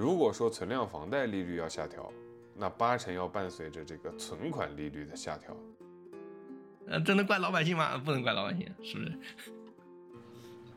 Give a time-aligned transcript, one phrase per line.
[0.00, 2.10] 如果说存量房贷利率要下调，
[2.56, 5.54] 那八成要伴随着这个存款利率的下调。
[6.88, 7.98] 呃，这能怪老百姓吗？
[7.98, 9.12] 不能怪老百姓，是不是？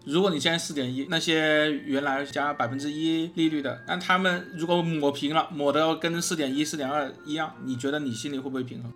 [0.06, 8.94] 如果你现在四点一，那些原来加百分之一利率的，那他们如果抹平了，抹的跟四点一、四点二一样，你觉得你心里会不会平衡？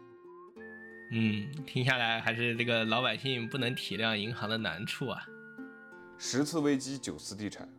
[1.13, 5.25] 嗯，听下来还是这个老百姓不能体谅银行的难处啊。
[6.17, 7.69] 十次危机九次地产，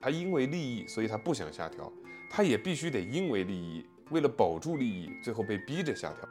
[0.00, 1.92] 他因为利益，所以他不想下调，
[2.30, 6.28] 他也必须得因为利益，为了保住利益，最后被逼着下调。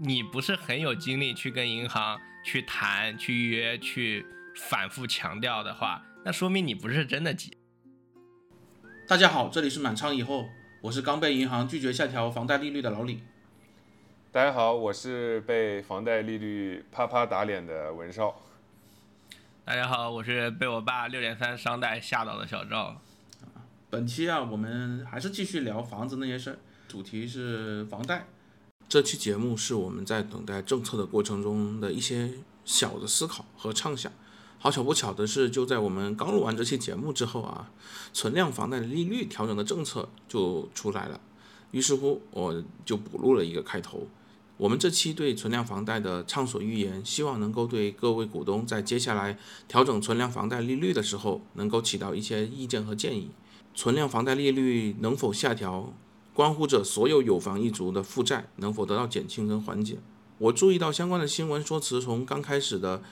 [0.00, 7.56] 你不是很有精力去跟银行去谈、去约、去反复强调的话，那说明你不是真的急。
[9.08, 10.46] 大家好，这里是满仓以后，
[10.80, 13.20] 我是刚被银行拒绝下调房贷利率的老李。
[14.30, 18.40] 大家好，我是被房贷利率啪啪打脸的文少。
[19.70, 23.00] 大家好，我是被我爸六点三商贷吓到的小赵。
[23.88, 26.58] 本期啊，我们还是继续聊房子那些事儿，
[26.88, 28.26] 主题是房贷。
[28.88, 32.32] 这期节目是我们在等待政策的过程中的一些
[32.64, 34.10] 小的思考和畅想。
[34.58, 37.70] 好巧不巧的是，就在我们刚录完这期节目之后啊，
[38.12, 41.20] 存量房贷利率调整的政策就出来了。
[41.70, 44.08] 于是乎，我就补录了一个开头。
[44.60, 53.30] 我们这期对存量房贷的畅所欲言，希望能够对各位股东在接下来调整存量房贷利率的时候，能够起到一些意见和建议。
[53.74, 55.94] 存量房贷利率能否下调？
[56.34, 59.96] 关乎着所有有房一族的负债能否得到减轻跟缓解。
[60.36, 63.02] 我注意到相关的新闻说辞，从刚开始的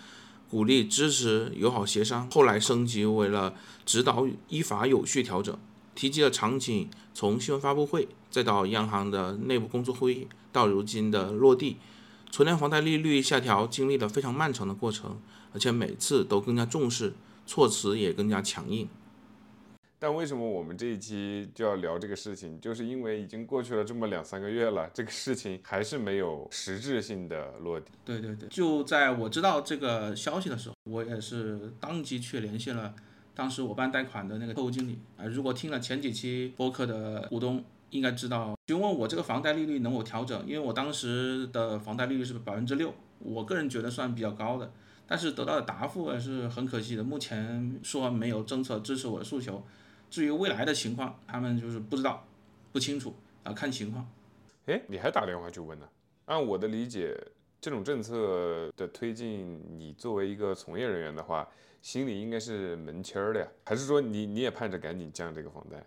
[0.51, 3.55] 鼓励、支持、友好协商，后来升级为了
[3.87, 5.59] 指导依法有序调整。
[5.95, 11.79] 提及的场景从新闻发布会，再到央行的内部工作会议，到如今的落地，
[12.31, 15.21] 存量房贷利率下调经历了非常漫长的过程，
[15.53, 17.15] 而且每次都更加重视，
[17.47, 18.89] 措辞也更加强硬。
[20.01, 22.61] 但为什么我们这一期就要聊这个事情？
[22.61, 27.87] 就是因为已经过去了这么两三个月了，这个事情还是没有实质性的落地。
[28.05, 32.95] 对对对，就在我知道这个消息的时候，我也是当即去联系了
[33.35, 35.25] 当时我办贷款的那个客户经理啊。
[35.25, 44.71] 如果听了前几期播客的股东应该知道，询问我这个房贷利率能否调整，因为我当时的房贷利率是百分之六，我个人觉得算比较高的，
[45.07, 49.63] 但是得到的答复是很可惜的，目前说没有政策支持我的诉求。
[50.11, 52.27] 至于未来的情况，他们就是不知道，
[52.73, 54.09] 不清楚啊，看情况。
[54.67, 55.89] 哎，你还打电话去问呢？
[56.27, 57.15] 按我的理解，
[57.61, 61.49] 这种政策的推进，你作为一个从业人员的话，
[61.81, 63.49] 心里应该是门清儿的呀。
[63.65, 65.83] 还是说你你也盼着赶紧降这个房贷？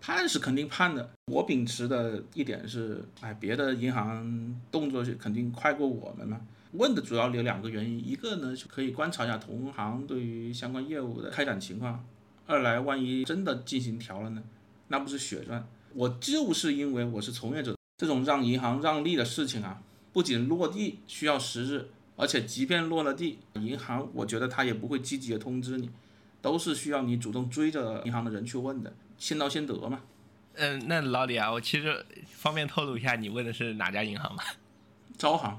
[0.00, 1.10] 判是肯定判的。
[1.26, 6.40] 我秉持的一点是，哎，别的银行动作是肯定快过我们嘛。
[6.72, 12.04] 问的主要有两个原因，一个呢就可以观察一下同行对于相关业务的开展情况。
[12.46, 14.42] 二来，万一真的进行调了呢？
[14.88, 15.66] 那不是血赚。
[15.94, 19.82] 我就是因为我是从业者，这种让银行让利的事情啊，
[20.12, 25.90] 不仅落地需要时日，而且即便落了地，银行我觉得他也不会积极的通知你，
[26.40, 30.00] 都是需要你主动追着银行的人去问的，先到先得嘛。
[30.54, 34.42] 嗯，那老李啊，我其实方便透露一下，你问的是哪家银行吗？
[35.16, 35.58] 招行。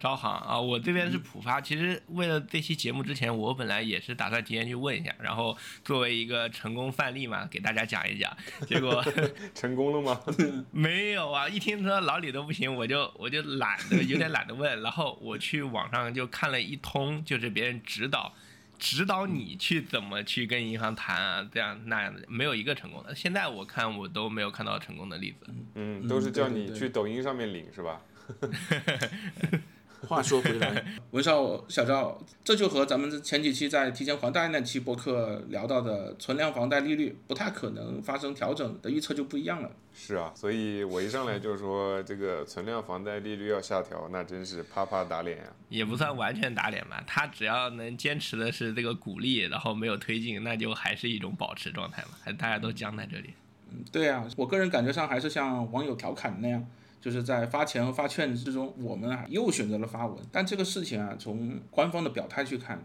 [0.00, 1.60] 招行啊，我这边是浦发。
[1.60, 8.36] 其实为了这期节目之前，我本来也是打算提前去问一下，然后作为一个成功范例嘛，给大家讲一讲。
[8.66, 9.04] 结果
[9.54, 10.20] 成功了吗？
[10.72, 11.48] 没有啊！
[11.48, 14.82] 一听说老李都不行，我就我就懒得，有点懒得问。
[14.82, 18.34] 然后我去网上就看了一通，就是别人指导
[18.82, 23.14] 指导你去怎么去跟银行谈啊，这样那样的，没有一个成功的。
[23.14, 25.46] 现在我看我都没有看到成功的例子。
[25.76, 28.00] 嗯，都是叫你去抖音上面领是吧？
[30.08, 39.70] 话说回来， 文少小赵，这就和咱们前几期在提前还贷那期播客聊到的存量房贷利率不太可能发生调整的预测就不一样了。
[39.94, 45.44] 是啊，所以我一上来就说这个存量房贷利率要下调，那真是啪啪打脸呀。
[45.68, 53.34] 也不算完全打脸吧，他只要能坚持的是这个鼓励，然后没有推进，那就还是一种保持状态嘛，还大家都僵在这里。
[53.70, 56.66] 嗯，对啊，我个人感觉上还是像网友调侃那样。
[57.02, 60.16] 就是在发钱和发券之中，我们啊又选择了发文。
[60.30, 62.82] 但这个事情啊，从官方的表态去看，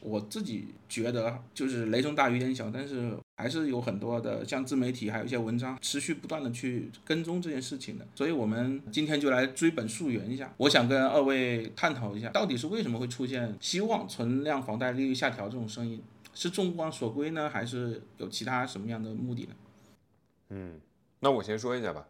[0.00, 8.06] 我自己觉得就是雷声大雨点小，但是还是有很多的像自媒体，还有一些文章持续不断的去跟踪这件事情的。
[8.14, 10.54] 所以，我们今天就来追本溯源一下。
[10.58, 16.00] 我想跟二位探讨一下，到底是为什么会出现希望存量房贷利率下调这种声音？
[16.32, 19.54] 是众望所归呢，还是有其他什么样的目的呢？
[20.50, 20.78] 嗯，
[21.20, 22.06] 那我先说一下吧。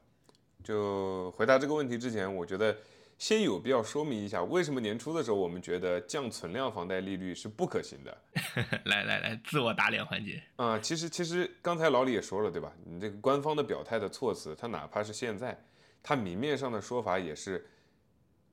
[0.67, 2.77] 就回答这个问题之前，我觉得
[3.19, 8.19] 先有必要说明一下，为什么年初的时候我们觉得降存量房贷利率是不可行的？
[8.87, 10.77] 来来来，自我打脸环节啊！
[10.81, 12.73] 其实其实刚才老李也说了，对吧？
[12.85, 15.57] 你这个官方的表态的措辞，它哪怕是现在，
[16.03, 17.65] 它明面上的说法也是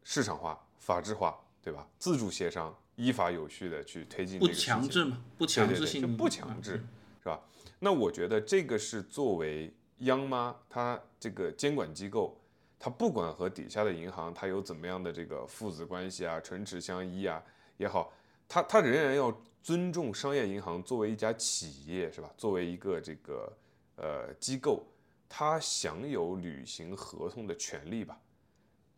[0.03, 1.87] 市场化、法治化，对吧？
[1.97, 4.37] 自主协商、依法有序的去推进。
[4.37, 5.19] 不强制嘛？
[5.35, 6.73] 不强制性，就不强制，
[7.23, 7.41] 是吧？
[7.79, 12.39] 那我觉得这个是作为央妈它这个监管机构。
[12.79, 17.41] 它不管和底下的银行，它有怎么样的这个父子关系啊，唇齿相依啊
[17.77, 18.11] 也好，
[18.45, 22.29] 它它仍然要尊重商业银行作为一家企业，是吧？
[22.35, 23.57] 作为一个这个
[23.95, 24.85] 呃机构，
[25.29, 28.19] 他享有履行合同的权利吧？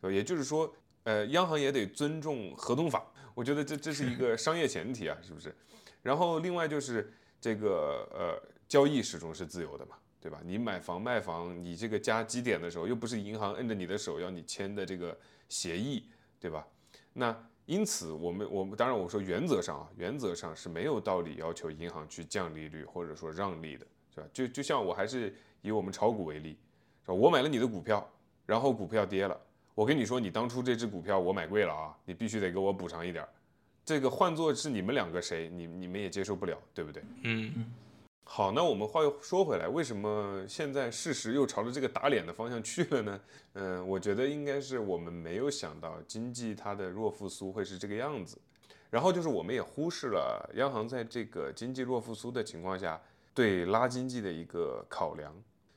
[0.02, 0.74] 也就是说，
[1.04, 3.06] 呃，央行也得尊重合同法。
[3.34, 5.54] 我觉得这这是一个商业前提啊，是不是？
[6.02, 9.96] 然后另外就是这个呃，交易始终是自由的嘛。
[10.26, 10.40] 对吧？
[10.44, 15.16] 你买房卖房，你这个加基点的时候，又不是银行摁着你的手要你签的这个
[15.48, 16.08] 协议，
[16.40, 16.66] 对吧？
[17.12, 24.26] 那因此，我们我们当然我说原则上啊，原则上是没有道理要求银行去降利率或者说让利的，是吧？
[24.32, 25.32] 就就像我还是
[25.62, 26.58] 以我们炒股为例，
[27.02, 27.14] 是吧？
[27.14, 28.04] 我买了你的股票，
[28.46, 29.40] 然后股票跌了，
[29.76, 33.28] 我跟你说，你当初这只股票我买贵了啊，你必须得给我补偿一点儿。
[33.84, 37.00] 这个换做是你们两个谁，你你们也接受不了，对不对？
[37.22, 37.72] 嗯嗯。
[38.28, 43.20] 好，那我们话又说回来，为什么现在事实又朝着这个打脸的方向去了呢？
[43.54, 48.36] 嗯，我觉得应该是我们没有想到经济它的弱复苏会是这个样子，
[48.90, 53.00] 然后就是我们也忽视了央行在这个经济弱复苏的情况下
[53.32, 55.32] 对拉经济的一个考量，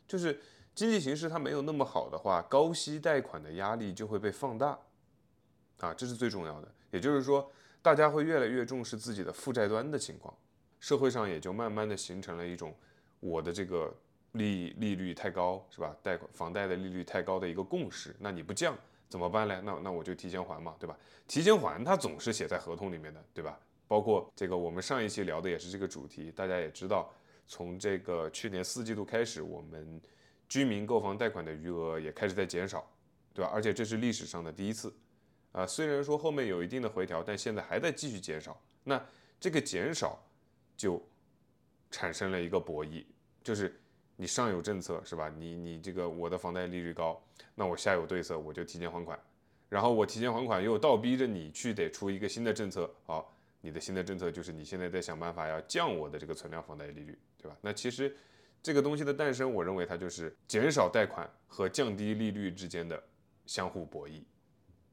[0.07, 0.38] 就是
[0.74, 4.78] 经济形势它没有那么好的话，高息贷款的压力就会被放大，
[5.78, 7.50] 啊，这是最重要的，也就是说，
[7.81, 10.36] 大家会越来越重视自己的负债端的情况。
[10.79, 12.73] 社会上也就慢慢的形成了一种，
[13.19, 13.93] 我的这个
[14.33, 15.95] 利利率太高是吧？
[16.01, 18.15] 贷款房贷的利率太高的一个共识。
[18.19, 18.77] 那你不降
[19.09, 19.59] 怎么办嘞？
[19.63, 20.97] 那那我就提前还嘛，对吧？
[21.27, 23.59] 提前还它总是写在合同里面的，对吧？
[23.87, 27.11] 包括这个我们上一期聊的也是这个主题，大家也知道，
[27.47, 29.99] 从这个去年四季度开始，我们
[30.47, 32.87] 居民购房贷款的余额也开始在减少，
[33.33, 33.51] 对吧？
[33.51, 34.93] 而且这是历史上的第一次，
[35.51, 38.55] 啊，虽然说后面有一定的回调，但现在还在继续减少。
[38.85, 39.03] 那
[39.39, 40.23] 这个减少。
[40.79, 41.05] 就
[41.91, 43.03] 产生了一个博弈，
[43.43, 43.77] 就是
[44.15, 45.27] 你上有政策是吧？
[45.37, 47.21] 你你这个我的房贷利率高，
[47.53, 49.19] 那我下有对策，我就提前还款，
[49.67, 57.57] 然后我提前还款又倒逼着你去得出一个新的政策，好，你的新的政策就是你现在在想办法要降我的这个存量房贷利率，对吧？
[57.59, 58.15] 那其实
[58.63, 63.03] 这个东西的诞生，我认为它就是减少贷款和降低利率之间的
[63.45, 64.23] 相互博弈，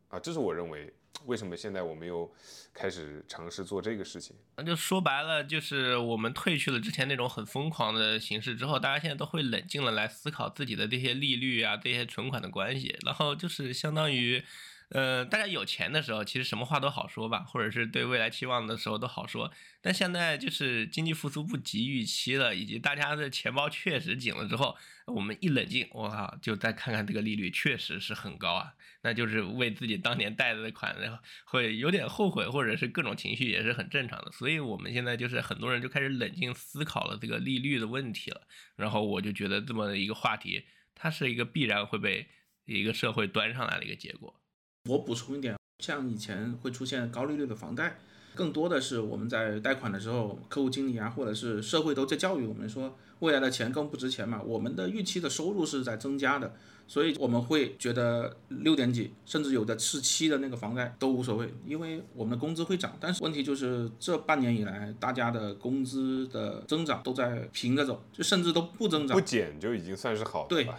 [0.08, 0.92] 啊，这是我认为。
[1.24, 2.30] 为什么现在我们又
[2.74, 4.36] 开始尝试做这个事情？
[4.56, 14.44] 那就说白了，就是我们褪去了之前那种很疯狂的形式之后，大家现在都会冷静了来思考自己的这些利率啊、这些存款的关系，然后就是相当于。
[14.90, 19.52] 呃，大家有钱的时候，其实什么话都好说吧，或者是对未来期望的时候都好说。
[19.80, 34.30] 但现在就是经济复苏不及预期了，以及大家的钱包确实紧了之后，我们一冷静，我靠，就再看看这个利率确实是很高啊，那就是为自己当年贷的款，然后会有点后悔，或者是各种情绪也是很正常的。
[34.30, 38.46] 所以我们现在就是很多人就开始冷静思考了这个利率的问题了。
[38.76, 42.28] 然后我就觉得这么一个话题，它是一个必然会被
[42.66, 44.40] 一个社会端上来的一个结果。
[44.86, 47.98] 我补充一点，像以前会出现高利率的房贷，
[48.34, 54.40] 更多的是我们在贷款的时候，客户经理啊，或者是社会都在教育我们说，未来的钱更不值钱嘛。
[54.42, 56.54] 我们的预期的收入是在增加的，
[56.86, 62.96] 所以我们会觉得六点几，甚至有的是七的那个房贷都无所谓，因为我们的工资会涨。
[63.00, 70.78] 但是问题就是这半年以来，大家的工资的增长都在平着走，就甚至都不增长，不减就已经算是好的吧？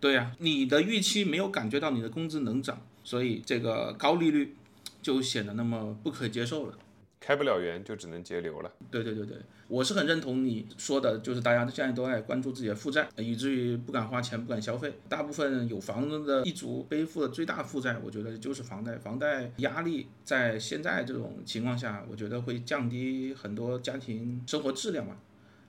[0.00, 2.80] 对呀，你的预期没有感觉到你的工资能涨。
[3.04, 4.56] 所以这个高利率
[5.00, 6.76] 就显得那么不可接受了，
[7.20, 8.72] 开不了源就只能节流了。
[8.90, 9.36] 对对对对，
[9.68, 14.92] 我是很认同你说的，就是大家现在都爱关注自己的负债，以至于不敢花钱、不敢消费。
[15.08, 18.96] 大部分有房子的一族背负的最大负债，我觉得就是房贷。
[18.98, 25.16] 房贷压力在现在这种情况下，我觉得会降低很多家庭生活质量嘛。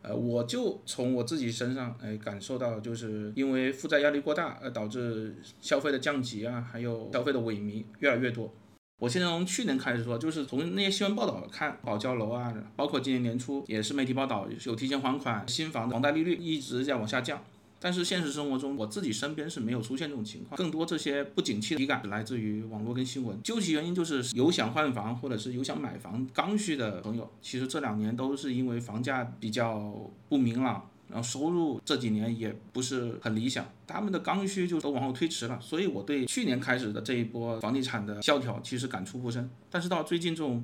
[0.08, 8.54] 呃，我就从我自己身上哎感受到，就是因为负债压力过大，而导致消费的降级啊，还有消费的萎靡越来越多。
[9.00, 17.44] 我现在从去年开始说，就是从那些新闻报道看，保交楼啊，包括今年年初也是媒体报道有提前还款，新房的房贷利率一直在往下降。
[17.80, 23.40] 但是现实生活中，我自己身边是没有出现这种情况，更多这些不景气的体感来自于网络跟新闻。
[23.44, 29.94] 究其原因，就是有想换房或者是有想买房刚需的朋友，其实这两年都是因为房价比较
[30.30, 39.48] 不明朗，然后收入这几年也不是很理想，他们的刚需就都往后推迟了，所以我对去年开始的这一波房地产的萧条其实感触不深。
[39.70, 40.64] 但是到最近这种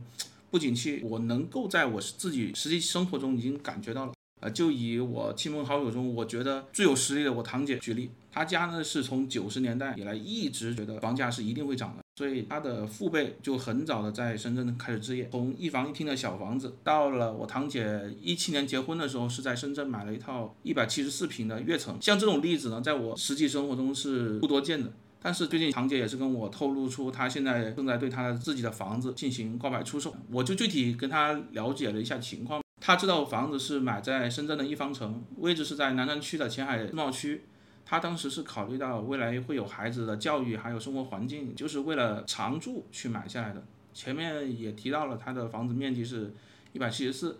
[0.49, 4.13] 不景气，我能够在我自己实际生活中已经感觉到了。
[4.41, 21.95] 呃，就以我亲朋好友中，我觉得最有实力的我堂姐举例，她家呢是从九十年代以来一直觉得房价是一定会涨的，所以她的父辈就很早的在深圳开始置业，从一房一厅的小房子，到了我堂姐一七年结婚的时候，是在深圳买了一套一百七十四平的跃层。
[22.01, 24.91] 像这种例子呢，在我实际生活中是不多见的。
[25.21, 32.59] 但是最近堂姐也是跟我透露出，她现在正在对她自己的房子进行挂牌出售，我就具体跟她了解了一下情况。
[32.81, 37.43] 他知道房子是买在深圳的一方城，位置是在南山区的前海自贸区。
[37.85, 43.63] 他当时是考虑到未来会有孩子的教育，还有生活环境，就是为了常住去买下来的。
[43.93, 46.33] 前面也提到了他的房子面积是
[46.73, 47.37] 一百七十四，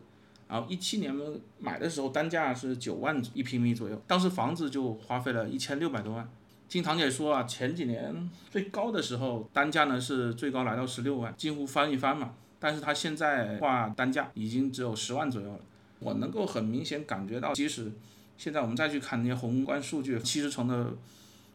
[0.47, 1.11] 然后一七年
[1.57, 6.29] 买的时候单价是九万一平米左右，当时房子就花费了一千六百多万。
[6.69, 12.33] 听堂姐说啊，前几年最高的时候单价呢是最高来到十六万，几乎翻一番嘛。
[12.61, 15.59] 但是它现在话单价已经只有十万左右了，
[15.97, 17.91] 我能够很明显感觉到，即使
[18.37, 20.93] 现在我们再去看那些宏观数据，七十层的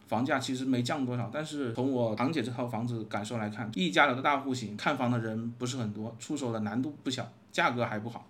[0.09, 1.31] 房价其实没降多少。
[1.33, 8.29] 但是从我堂姐这套房子感受来看，一家楼的大户型，看房的人不是很多，出手的难度不小，价格还不好。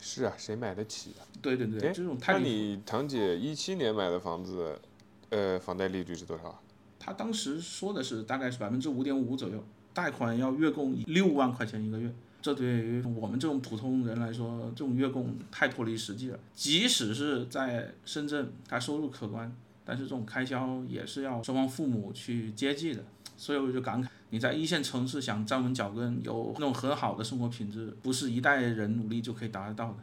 [0.00, 1.28] 是啊，谁买得起啊？
[1.42, 4.80] 对对对，这种太那你堂姐一七年买的房子，
[5.28, 6.58] 呃，房贷利率是多少？
[6.98, 9.62] 她当时说的是大概是百分之五点五左右。
[9.94, 16.38] 贷款要月供六万块钱一个月，这对于我们这种普通人来说，这种月供太脱离实际了。
[16.52, 19.50] 即使是在深圳，他收入可观，
[19.84, 23.02] 但是这种开销也是要双方父母去接济的。
[23.36, 29.96] 所以我就感慨，你在一线城市想站稳脚跟，有那种很好的生活品质，不是一代人努力就可以达得到的。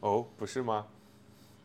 [0.00, 0.86] 哦，不是吗？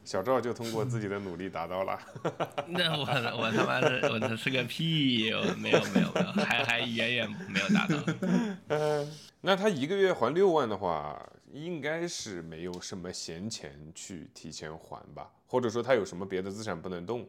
[0.06, 2.00] 小赵就通过自己的努力达到了。
[2.68, 3.06] 那我
[3.38, 9.08] 我他妈是我这是个屁，我没有没有没有，还还远远没有达到。
[9.42, 15.32] 那他一个月还六万的话，应该是没有什么闲钱去提前还吧？
[15.48, 17.28] 或者说他有什么别的资产不能动，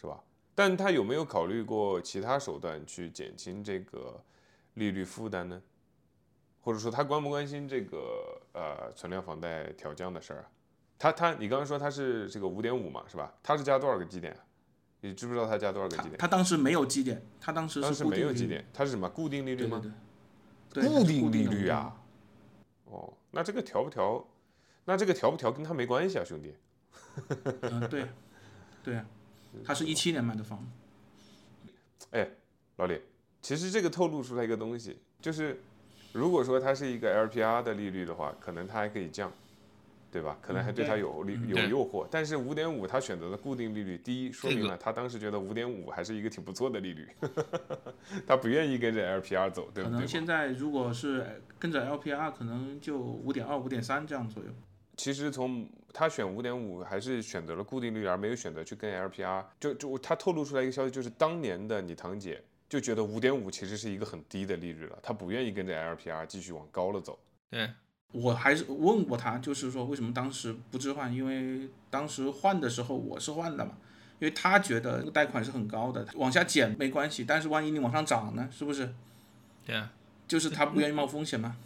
[0.00, 0.20] 是吧？
[0.54, 4.20] 但他有没有考虑过其他手段去减轻这个
[4.74, 5.62] 利率负担呢？
[6.60, 10.50] 或者说他关不关心这个呃存量房贷调降的事儿啊？
[10.98, 13.32] 他他，你刚刚说他是这个五点五嘛，是吧？
[13.42, 14.36] 他是加多少个基点？
[15.00, 16.16] 你知不知道他加多少个基点？
[16.18, 19.80] 他当时没有基点，他当时当时没有基点，他是什么固定利率吗？
[20.72, 21.96] 对对对，固定利率啊。
[22.86, 24.26] 哦，那这个调不调？
[24.86, 26.54] 那这个调不调跟他没关系啊，兄弟。
[27.60, 28.06] 嗯，对，
[28.82, 29.06] 对啊，
[29.64, 30.66] 他是一七年买的房。
[32.10, 32.28] 哎，
[32.76, 33.00] 老李，
[33.40, 35.62] 其实这个透露出来一个东西，就是
[36.12, 39.30] 如果说它是一个 LPR 的利率的话，可能它还可以降。
[40.10, 40.38] 对吧？
[40.40, 47.08] 可能还对他有利有诱惑，但是五点五他选择的固定利率，第一说明了他当时觉得五点五还是一个挺不错的利率，
[48.26, 49.94] 他不愿意跟着 LPR 走，对不对？
[49.94, 54.50] 可能现在如果是跟着 LPR，可能就五点二、五点三这样左右。
[54.96, 59.44] 其实从他选五点五，还是选择了固定利率，而没有选择去跟 LPR。
[59.60, 67.18] 就就他透露出来一个消息，就是当年的你堂姐就觉得五点五其实是一个很低的利率了，她不愿意跟着 LPR 继续往高了走。
[67.50, 67.70] 对。
[68.12, 71.12] 我还是问过他，就是说为什么当时不置换？
[71.14, 73.76] 因为当时换的时候我是换的嘛，
[74.18, 78.94] 因为他觉得那个贷款是很高的，往下减没关系，但是万一你往上涨呢，是不是？
[79.66, 79.92] 对啊，
[80.26, 81.56] 就是他不愿意冒风险嘛。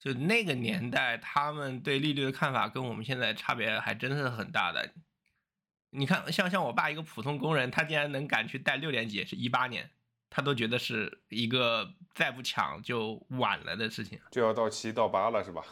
[0.00, 4.92] 就那个年代，他们对利率的看法跟我们现在差别还真是很大的。
[5.90, 9.90] 你看，像像我爸一个普通工人，他竟然能敢去贷六点几，是一八年。
[10.30, 15.62] 他都觉得是一个再不抢就晚了的事情，就要到七到八了，是吧？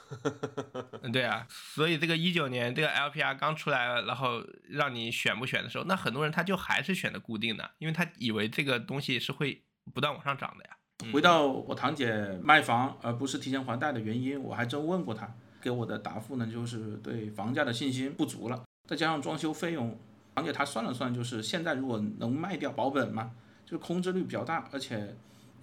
[1.02, 9.60] 嗯，对啊，所以这个一九年这个 LPR 刚出来，然后让你选不选的时候，那很多人他就还是选的固定的，因为他以为这个东西是会
[9.92, 10.76] 不断往上涨的呀。
[11.12, 15.28] 回到我堂姐卖房而不是提前还贷的原因，我还真问过她，
[15.60, 19.98] 给我的答复呢就是对房价的信心不足了，再加上装修费用，
[20.36, 23.32] 堂姐她算了算，就是现在如果能卖掉保本嘛。
[23.66, 25.12] 就是空置率比较大，而且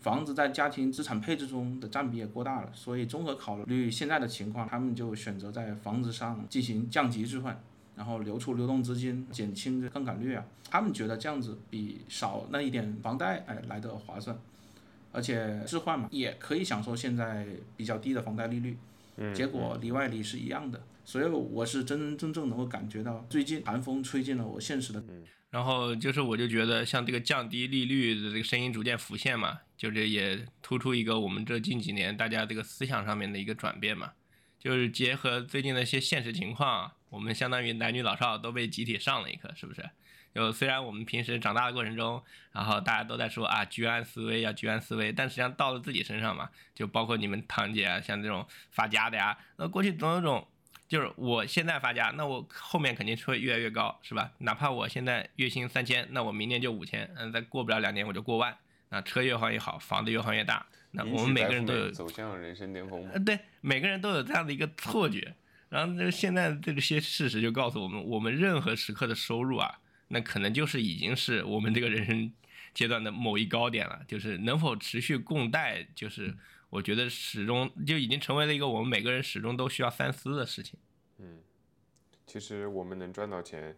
[0.04, 7.58] 房子在家庭资产配置中的占比也过大了，所以综合考虑现在的情况，他们就选择在房子上进行降级置换，
[7.96, 10.46] 然后留出流动资金，减轻这杠杆率啊。
[10.70, 14.38] 他们觉得这样子比少那一点房贷哎来的划算，
[15.14, 18.78] 而且置换嘛也可以享受现在比较低的房贷利率，
[19.34, 25.02] 结果里外里是一样的，所以我是真真正正能够感觉到最近寒风吹进了我现实的。
[25.54, 34.14] 然后就是，我就觉得像这个降低利率的这个声音逐渐浮现嘛，就是也突出一个我们这近几年大家这个思想上面的一个转变嘛。
[34.60, 39.88] 就是结合最近的一些现实情况，我们相当于男女老少都被集体上了一课，是不是？
[40.34, 50.48] 就虽然我们平时长大的过程中，然后大家都在说啊居安思危要居安思危，但实际上到了自己身上嘛，就包括你们堂姐啊，像这种发家的呀，那过去总有种，
[50.94, 54.30] 就是我现在发家，那我后面肯定是会越来越高，是吧？
[54.38, 58.56] 哪怕我现在月薪三千，那我明年就五千，嗯，再过不了两年我就过万，
[58.90, 65.34] 那车越换越好，房子越换越大，那我们每个人都有走向人生巅峰嘛呃，对，每个人都有这样的一个错觉。
[65.70, 72.32] 然后这现在这些事实就告诉我们，我们任何时刻的收入啊，那可能就是已经是我们这个人生
[72.72, 74.02] 阶段的某一高点了。
[74.08, 76.38] 就是能否持续供贷，就是
[76.74, 80.80] 我觉得始终就已经成为了一个我们每个人始终都需要三思的事情。
[81.20, 81.40] 嗯，
[82.26, 83.78] 其实我们能赚到钱，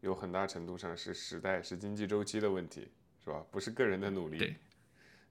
[0.00, 2.88] 有很大程度上是时代、是经济周期的问题，
[3.22, 3.44] 是吧？
[3.50, 4.38] 不是个人的努力。
[4.38, 4.56] 对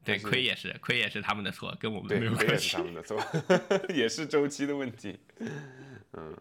[0.03, 2.83] 对，亏也是亏也是他们的错，跟我们对，没有关系是他。
[2.83, 3.19] 们的错，
[3.89, 5.17] 也是周期的问题。
[6.13, 6.37] 嗯，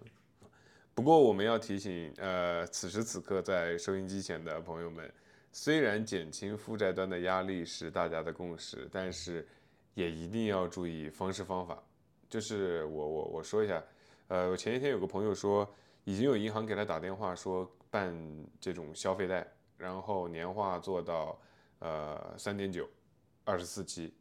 [0.92, 5.10] 不过我们要提醒，呃，此时此刻在收音机前的朋友们，
[5.50, 9.48] 虽然减轻负债端的压力是大家的共识，但是
[9.96, 11.82] 也一定要注意方式方法。
[12.28, 13.82] 就是我我我说一下，
[14.28, 15.66] 呃，我前一天有个朋友说，
[16.04, 18.14] 已经有银行给他打电话说办
[18.60, 19.46] 这种消费贷，
[19.78, 21.40] 然后年化做到
[21.78, 22.86] 呃三点九，
[23.44, 24.12] 二十四期，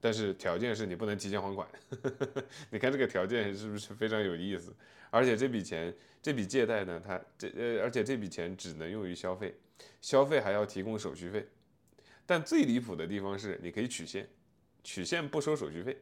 [0.00, 1.68] 但是条件是你不能提前还款。
[2.70, 4.74] 你看这个条件是不是非常有意思？
[5.10, 9.54] 而且这笔钱，这笔借贷呢，它这呃，而且这笔钱只能用于消费，
[10.00, 11.46] 消费还要提供手续费。
[12.24, 14.28] 但最离谱的地方是，你可以取现，
[14.82, 15.96] 取现不收手续费。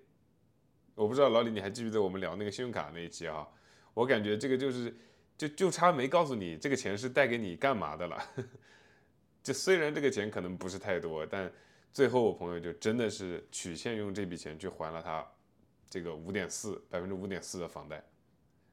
[0.94, 3.46] 我不知道老李你还记不记得我们聊那个信用卡那一期啊？
[3.92, 4.94] 我感觉这个就是
[5.36, 8.22] 就就差没告诉你这个钱是贷给你干嘛的了。
[9.42, 11.52] 就虽然这个钱可能不是太多，但
[11.92, 15.26] 最后我朋友就真的是取现用这笔钱去还了他
[15.88, 18.02] 这个五点四百分之五点四的房贷。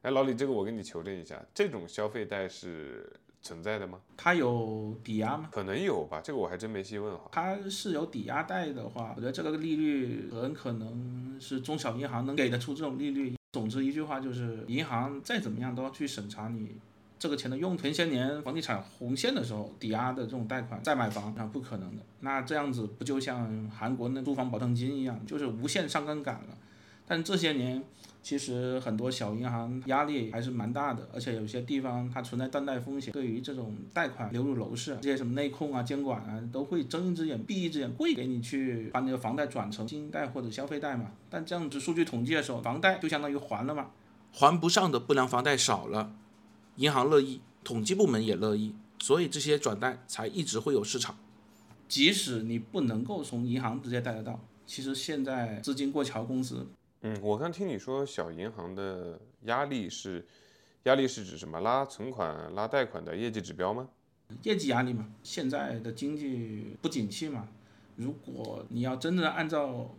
[0.02, 3.10] 哎，老李，这个我跟你求证一下，这种消费贷是
[3.44, 4.00] 存在的吗？
[4.16, 5.50] 它有抵押吗？
[5.52, 7.28] 可能有吧，这个我还真没细问哈。
[7.30, 13.36] 它是有抵押贷的话，我觉得这个利率很可能是中小银行能给得出这种利率。
[13.52, 16.74] 总之一句话就是，银行再怎么样都要去审查你
[17.18, 17.82] 这个钱的用途。
[17.82, 22.02] 前些年房地产红线的时候，抵押的这种贷款再买房，那不可能的。
[22.20, 26.56] 那这样子不就像韩国那租房保证金一样，就是无限上杠杆了。
[27.06, 27.84] 但这些年，
[28.24, 33.12] 其实很多小银行压力还是蛮大的，而且有些地方它存在断贷风险。
[33.12, 41.12] 对于这种贷款流入楼市，这些什么内控啊、监管啊，都会睁一只眼闭一只眼，故意给你去把你的房贷转成经营贷或者消费贷嘛。
[41.28, 43.90] 但这样子数据统计的时候，房贷就相当于还了嘛，
[44.32, 46.16] 还不上的不良房贷少了，
[46.76, 51.14] 银行乐意，统计部门也乐意，所以这些转贷才一直会有市场。
[51.86, 56.66] 即使你不能够从银行直接贷得到，其实现在资金过桥公司
[57.06, 60.24] 嗯，我刚听你说小银行的压力是，
[60.84, 61.60] 压力是指什么？
[61.60, 63.86] 拉存款、拉贷款的业绩指标吗？
[64.42, 67.46] 业绩压力嘛，现在的经济不景气嘛，
[67.96, 69.94] 如果你要真正按照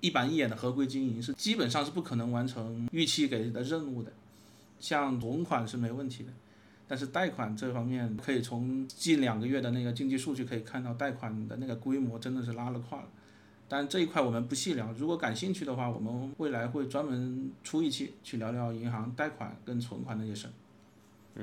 [0.00, 4.12] 一板一眼的合规经营，是基本上是不可能完成预期给的任务的。
[4.80, 6.32] 像存款是没问题的，
[6.88, 13.08] 但是贷款这方面，可以从近两个月的那个经济数据可以看到，贷款的那个规模真的是拉了胯了。
[13.72, 21.42] 但这一块我们不细聊，如果感兴趣的话，我们未来会专门出一期去聊聊银行贷款跟存款那些事儿。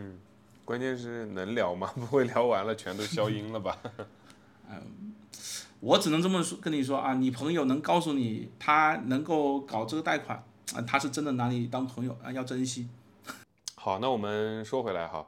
[0.63, 1.91] 关键是能聊吗？
[1.97, 3.75] 不会聊完了全都消音了吧？
[4.69, 5.15] 嗯
[5.79, 10.37] 我只能这么说跟你说啊，你朋友能告诉你他能够搞这个贷款
[10.75, 12.87] 啊，他是真的拿你当朋友啊，要珍惜。
[13.73, 15.27] 好，那我们说回来哈，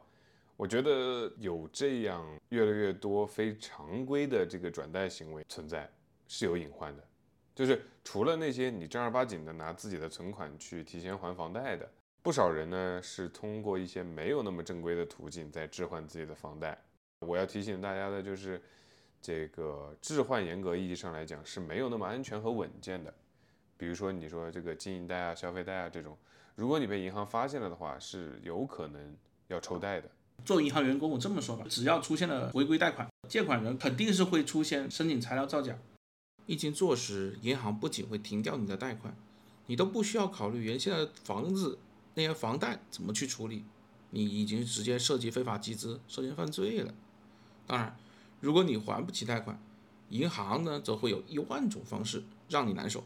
[0.55, 5.89] 我觉得有这样越来越多非常规的这个转贷行为存在，
[6.31, 7.03] 是有隐患的。
[7.53, 11.87] 就是除了那些你正儿八经的拿自己的存款去提前还房贷的，
[12.23, 16.77] 不少人呢是通过一些没有那么正规的途径在置换自己的房贷。
[17.19, 18.61] 我要提醒大家的就是，
[19.21, 23.13] 这个置换严格意义上来讲是没有那么安全和稳健的。
[23.75, 26.17] 比如说你说这个经营贷啊、消费贷啊这种，
[26.55, 29.15] 如果你被银行发现了的话，是有可能
[29.49, 30.09] 要抽贷的。
[30.45, 35.77] 作为银行员工，我这么说吧，只要出现了违规贷款，借款人肯定是会出现申请材料造假。
[36.51, 39.15] 一经坐实，银行不仅会停掉你的贷款，
[39.67, 41.79] 你都不需要考虑原先的房子
[42.15, 43.63] 那些房贷怎么去处理，
[44.09, 46.93] 你已经直接涉及非法集资、涉嫌犯罪了。
[47.65, 47.97] 当然，
[48.41, 49.57] 如果你还不起贷款，
[50.09, 53.05] 银行呢则会有一万种方式让你难受。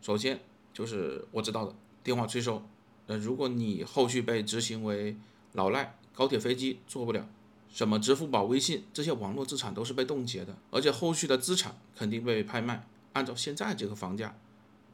[0.00, 0.40] 首先
[0.72, 2.62] 就是我知道的电话催收，
[3.08, 5.14] 呃，如果你后续被执行为
[5.52, 7.28] 老赖，高铁、飞机坐不了，
[7.76, 12.88] 什么支付宝、微信这些网络资产都是被冻结的，而且后续的资产肯定被拍卖。
[13.12, 14.34] 按照现在这个房价，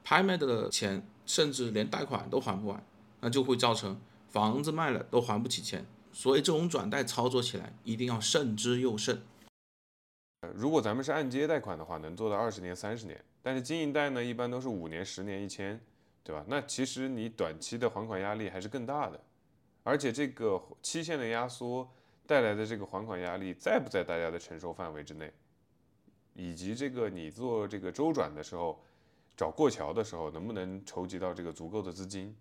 [0.03, 2.85] 拍卖的钱甚至连贷款都还不完，
[3.21, 5.87] 那就会造成房子卖了都还不起钱。
[6.13, 9.23] 所以这种转贷操作起来一定要慎之又慎。
[10.53, 15.81] 如果咱们是按揭贷款的话，能做到二十年、三十年，但是经营贷呢，一般都是五年、十年、一签，
[16.25, 16.45] 对吧？
[16.49, 19.21] 那其实你短期的还款压力还是更大的，
[19.85, 21.89] 而且这个期限的压缩
[22.27, 25.33] 带来的这个还款压力，在不在大家的承受范围之内？
[26.35, 28.83] 以及这个你做这个周转的时候，
[29.37, 32.35] 找过桥的时候，能不能筹集到这个足够的资金，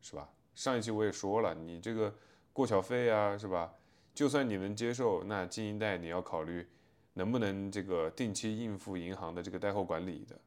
[0.00, 0.28] 是吧？
[0.54, 2.14] 上一期我也说了，你这个
[2.52, 3.74] 过桥费啊，是吧？
[4.14, 6.66] 就算你能接受，那经营贷你要考虑
[7.12, 10.40] 能不能这个定期应付银行的这个贷后管理的。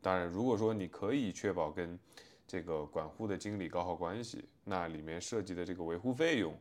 [0.00, 1.98] 当然，如果说你可以确保跟
[2.46, 6.54] 这个管户的经理搞好关系，那里面涉及的这个维护费用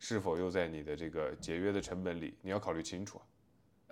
[0.00, 3.22] 是否又在你的这个节约的成本里，你要考虑清楚啊。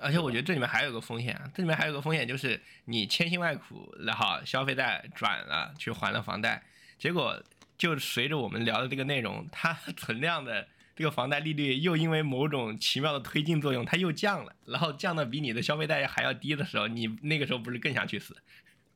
[0.01, 6.63] 而且我觉得这里面还有个风险啊，这里面还有个风险就是你千辛万苦，然后消费贷转了去还了房贷，
[6.99, 7.41] 结果
[7.77, 18.37] 就随着我们聊的这个内容，它 存量的这个房贷利率又因为某种奇妙的推进作用，它又降了，然后降的比你的消费贷还要低的时候，你那个时候不是更想去死？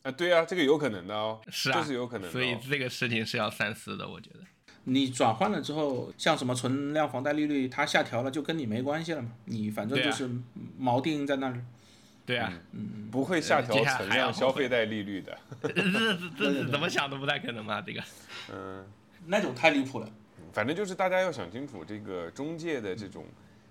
[0.02, 2.30] 啊，对啊，这个有可能的哦，是啊，这是有可能的、哦。
[2.32, 4.40] 所以这个事情是要三思的，我觉得。
[4.84, 9.30] 你转换了之后，像什么存量房贷利率它下调了，就跟你没关系了嘛？
[9.44, 10.28] 你反正就是
[10.80, 11.64] 锚定在那儿。
[12.24, 12.52] 对啊，
[13.10, 15.36] 不会下调存量消费贷利率的。
[15.62, 17.80] 这这这怎么想都不太可能嘛？
[17.80, 18.02] 这个。
[18.52, 18.84] 嗯，
[19.26, 20.08] 那种太离谱了。
[20.52, 23.24] 反正就是大家要想清楚，这个中介的这种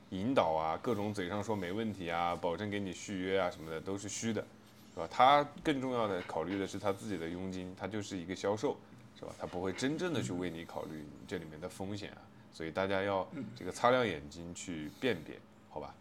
[0.10, 4.44] 引导啊，各种嘴上说没问题啊，保证给你续约啊什么的，都是虚的，
[4.94, 5.08] 是吧？
[5.10, 8.78] 他更重要的考虑的是他自己的佣金，他就是一个销售，
[9.22, 9.36] 是吧？
[9.40, 15.94] 他不会真正的去为你考虑这里面的风险啊，所以大家要这个擦亮眼睛去辨别，好吧？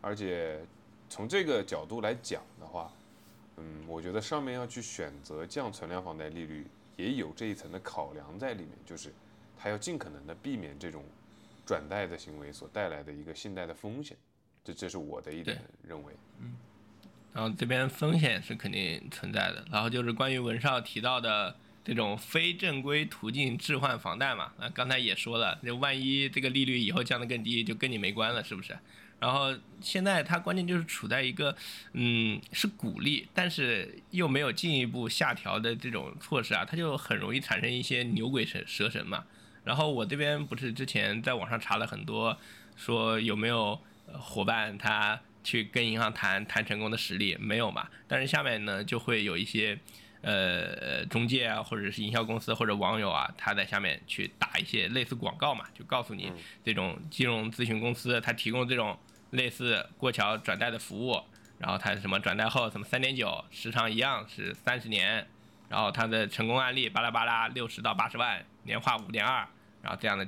[0.00, 0.58] 而且
[1.08, 2.92] 从这个角度来讲的话，
[3.56, 9.12] 嗯，我觉得上面要去选择降存量房贷利率，也有这一层的考量在里面，就是
[9.56, 11.04] 他要尽可能的避免这种
[11.64, 14.16] 转贷的行为所带来的一个信贷的风险，
[14.64, 16.12] 这这是我的一点认为。
[16.40, 16.52] 嗯
[17.32, 21.54] 然后这边风险是肯定存在的，然后就是关于文少提到的
[21.86, 28.76] 这种非正规途径置换房贷嘛，啊，刚才也说了，那万一这个利率以后降得更低，就跟你没关了，是不是？
[29.20, 31.56] 然后现在它关键就是处在一个，
[31.92, 39.24] 嗯，是鼓励，但是又没有进一步下调的这种措施啊，它就很容易产生一些牛鬼蛇蛇神嘛。
[39.62, 42.36] 然后我这边不是之前在网上查了很多，
[42.76, 43.80] 说有没有
[44.12, 47.88] 伙伴他去跟银行谈谈成功的实例，没有嘛？
[48.08, 49.78] 但是下面呢就会有一些
[50.22, 56.32] 呃中介啊，或者是营销公司或者网友啊，他在下面去打一些类似广告嘛，就告诉你
[56.64, 58.98] 这种金融咨询公司他提供这种
[59.30, 61.20] 类似过桥转贷的服务，
[61.58, 65.26] 然后他什么转贷后什么三点九，时长一样是三十年，
[65.68, 69.46] 然后他的成功案例巴拉巴拉六十到八十万，年化五点二，
[69.82, 70.26] 然后这样的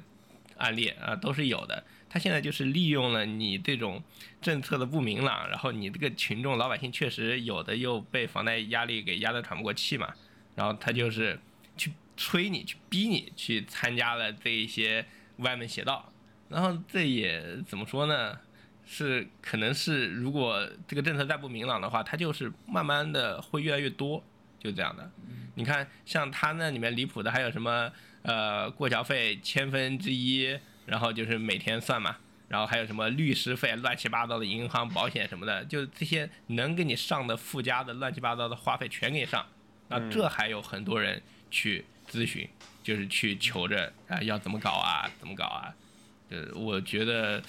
[0.56, 1.82] 案例啊、都是有的。
[2.08, 4.02] 他现在就是利用了你这种
[4.40, 10.12] 政策的不明朗，然后你这个群众老百姓确实有的又被房贷压力给压得喘不过气嘛，
[10.54, 11.38] 然后他就是
[11.76, 15.04] 去催你、去逼你去参加了这一些
[15.38, 16.12] 歪门邪道，
[16.48, 18.38] 然后这也怎么说呢？
[18.90, 24.24] 是可能是如果这个政策再不明朗的话，它就是慢慢的会越来越多，
[24.58, 25.10] 就这样的。
[25.56, 27.92] 你看，像他那里面离谱的还有什么
[28.22, 32.16] 呃过桥费千分之一，然后就是每天算嘛，
[32.48, 39.46] 然后还有什么律师费乱七八糟的银行保险什么的，就这些能给你上的附加的乱七八糟的花费全给你上，
[39.88, 42.48] 那这还有很多人去咨询，
[42.82, 45.74] 就是去求着啊要怎么搞啊怎么搞啊，
[46.30, 47.42] 呃我觉得。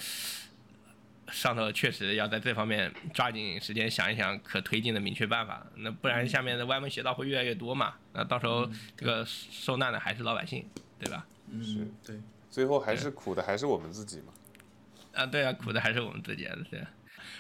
[1.32, 7.94] 上头确实要在这方面抓紧时间想一想可推进的明确办法，那不然下面的歪门邪道会越来越多嘛？
[8.14, 10.66] 那到时候这个受难的还是老百姓，
[10.98, 11.28] 对吧？
[11.52, 12.20] 嗯，对。
[12.50, 14.34] 最后还是苦的还是我们自己嘛。
[15.14, 16.56] 啊，对啊，苦的还是我们自己啊。
[16.70, 16.82] 对，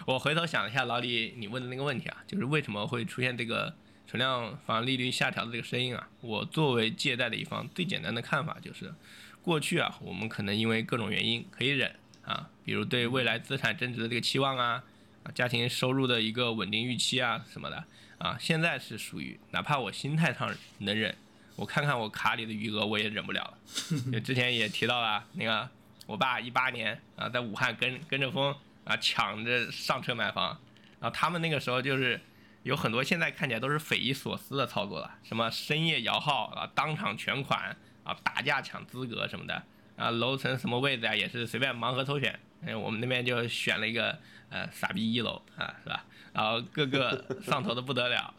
[0.06, 3.74] 我回头想了一下老李你问的那个问题啊，就是为什么会出现这个
[4.08, 6.10] 存量房利率下调的这个声音啊？
[6.22, 8.94] 我作为借贷的一方，最简单的看法就是，
[9.42, 11.96] 过去啊，我们可能因为各种原因可以忍
[12.26, 14.84] 啊，比如对未来资产增值的这个期望啊，
[15.24, 17.84] 啊，家庭收入的一个稳定预期啊什么的
[18.18, 21.16] 啊，现在是属于哪怕我心态上能忍，
[21.60, 23.58] 我看看我卡里的余额我也忍不了了。
[24.14, 25.70] 就之前也提到了那个
[26.08, 30.58] 我爸一八年啊，在武汉跟跟着风啊抢着上车买房，
[31.02, 32.20] 然后他们那个时候就是
[32.64, 39.62] 有很多现在看起来都是匪夷所思的操作了，什么深夜摇号啊，当场全款啊，打架抢资格什么的
[39.98, 44.18] 啊，楼层什么位置啊，也是随便盲盒抽选，哎，我们那边就选了一个
[44.50, 46.06] 呃傻逼一楼啊，是吧？
[46.32, 48.34] 然后各个上头的不得了。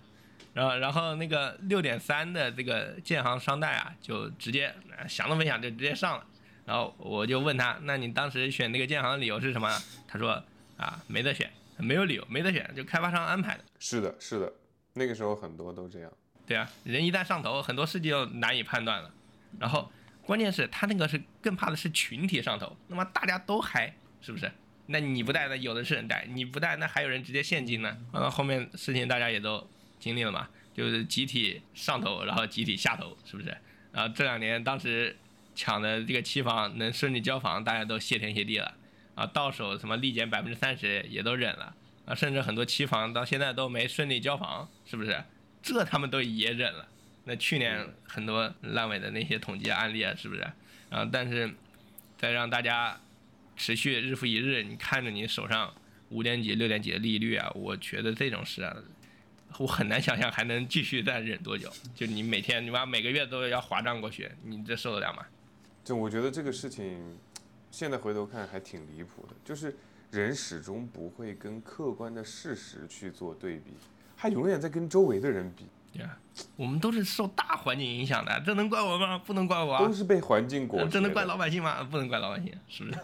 [0.52, 6.26] 然后然后那个六点三的这个建行商贷啊，就直接呃想都没想就直接上了。
[6.66, 9.68] 然后我就问他，那你当时选那个建行的理由是什么？
[10.06, 10.42] 他说
[10.76, 13.64] 啊，没得选，没有理由，没得选，就开发商安排的。
[13.78, 14.52] 是的，是的，
[14.94, 16.12] 那个时候很多都这样。
[16.46, 19.10] 对啊，人一旦上头，很多事情就难以判断了。
[19.58, 19.90] 然后
[20.24, 24.50] 关键是他那个是更怕的是群体上头，那么大家都嗨，是不是？
[24.86, 27.96] 那你不带，那有的是人带；你不带，那还有人直接现金呢。
[28.12, 29.68] 完了后面事情大家也都
[30.00, 33.56] 经历了嘛，就是集体上头，然后集体下头，是不是？
[33.92, 35.16] 然后这两年当时
[35.54, 38.74] 抢的这个期房能顺利交房，大家都谢天谢地了
[39.14, 41.74] 啊，到手什么立减百分之三十也都忍了
[42.06, 45.22] 啊，甚至很多期房到现在都没顺利交房，是不是？
[45.62, 46.88] 这他们都也忍了。
[47.24, 50.40] 那去年很多烂尾的那些统计案例啊，是不是？
[50.88, 51.52] 然后但是
[52.16, 52.98] 再让大家
[53.56, 55.74] 持续日复一日，你看着你手上
[56.08, 58.74] 五点几、六点几的利率啊，我觉得这种事啊，
[59.58, 61.70] 我很难想象还能继续再忍多久。
[61.94, 65.24] 就你每天你妈每个月都要划账过去，你这受得了吗？
[65.84, 67.18] 就我觉得这个事情，
[67.70, 69.76] 现在回头看还挺离谱的，就是
[70.10, 73.72] 人始终不会跟客观的事实去做对比，
[74.16, 76.16] 他永远在跟周围的人比，对啊，
[76.56, 79.18] 我们都是受大环境影响的，这能怪我吗？
[79.18, 79.92] 不能怪我啊都。
[79.92, 80.88] 是被环境裹挟。
[80.88, 81.82] 这能怪老百姓吗？
[81.82, 82.98] 不能怪老百姓，是不是？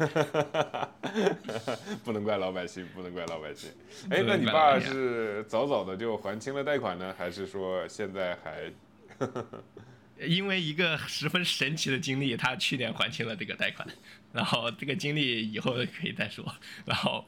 [2.04, 3.70] 不能怪老百姓，不能怪老百姓。
[4.08, 8.72] 不 哎，那你爸是早早的就还清了贷款呢，还是说现在还？
[10.18, 13.86] 因为一个十分神奇的经历，他去年还清了这个贷款，
[14.32, 16.42] 然后这个经历以后可以再说。
[16.86, 17.22] 然后，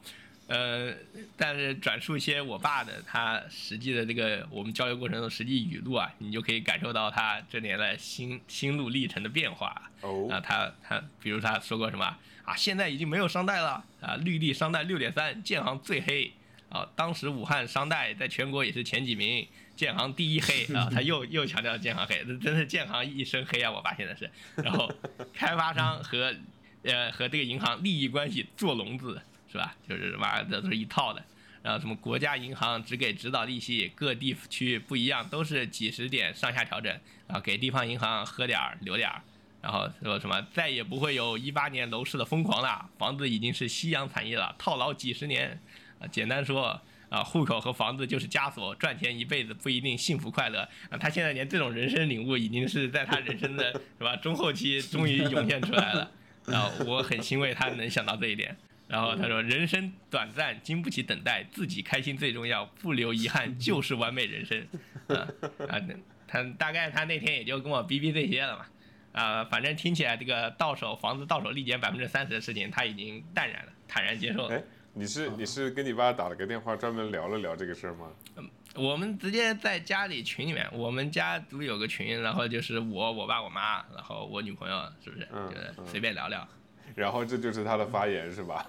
[0.49, 0.93] 呃，
[1.37, 9.79] 但是转述一些我爸的他实际的这个我们交流过程中的实际语录啊，你就可以感受到他这年来心心路历程的变化。
[10.01, 12.03] 哦，啊，他他比如他说过什么
[12.43, 12.55] 啊？
[12.55, 16.33] 现在已经没有商贷了啊，绿地商贷六点三，建行最黑
[16.69, 16.89] 啊。
[16.95, 20.89] 当时武汉商贷在全国也是前几名，建行第一黑啊。
[20.91, 23.69] 他又 又强调建行黑，这真是建行一身黑啊！
[23.71, 24.27] 我爸现在是，
[24.63, 24.91] 然后
[25.31, 26.33] 开发商和
[26.81, 29.75] 呃和这个银行利益关系做笼子是吧？
[29.87, 31.23] 就是妈这都是一套的。
[31.61, 36.91] 然后什么国家银行只给指导利息，各地区不一样，都是几十点上下调整，
[37.27, 39.21] 然后给地方银行喝点儿留点儿。
[39.61, 45.59] 然后说什么再也不会有一八年楼市的疯狂了，房子已经是夕阳产业了，套牢几十年。
[45.99, 50.61] 啊，简单说啊，户口和房子就是枷锁，赚钱一辈子不一定幸福快乐。
[50.89, 56.09] 啊，他现在连这种人生领悟已经是在他人生的 是吧中后期终于涌现出来了。
[56.45, 58.55] 然后我很欣慰他能想到这一点。
[58.89, 64.67] 然后他说：“人生短暂，经不起等待，自己开心最重要，不留遗憾就是完美人生。
[65.15, 65.27] ”啊
[65.69, 65.79] 啊，
[66.27, 68.65] 他大概他那天也就跟我逼逼这些了嘛。
[69.11, 74.55] 啊、反正听起来这个到手房子到手立减百分之三十的事情，他已经淡然了，坦然接受了。
[74.55, 78.11] 哎，你是你是跟你爸打了个电话，专门聊了聊这个事儿吗？
[78.37, 85.27] 嗯我们直接在家里群里面，我们家族有个群，然后就是我、我爸、我妈，然后我女朋友，是不是？
[85.33, 86.47] 嗯就随便聊聊。
[86.95, 88.67] 然后这就是他的发言是吧？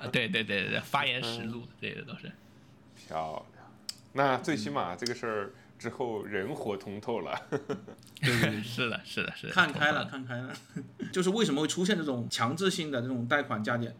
[0.00, 2.30] 啊，对对对对，发言实录，这个都是。
[2.94, 3.64] 漂亮。
[4.12, 7.40] 那最起码这个事儿之后人活通透了。
[8.62, 9.52] 是的，是的，是的。
[9.52, 10.52] 看开了，看开了，
[11.12, 13.94] 就是为什么会出现这种强制性的这种贷款加点，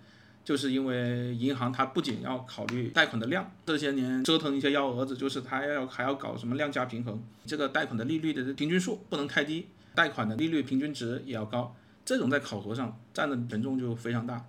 [0.44, 14.44] 就是因为银行它不仅要考虑贷款的量，这些年折腾一些幺蛾子，就是它要还要搞什么量价平衡，这个贷款的利率的平均数不能太低，贷款的利率平均值也要高，这种在考核上占的权重就非常大。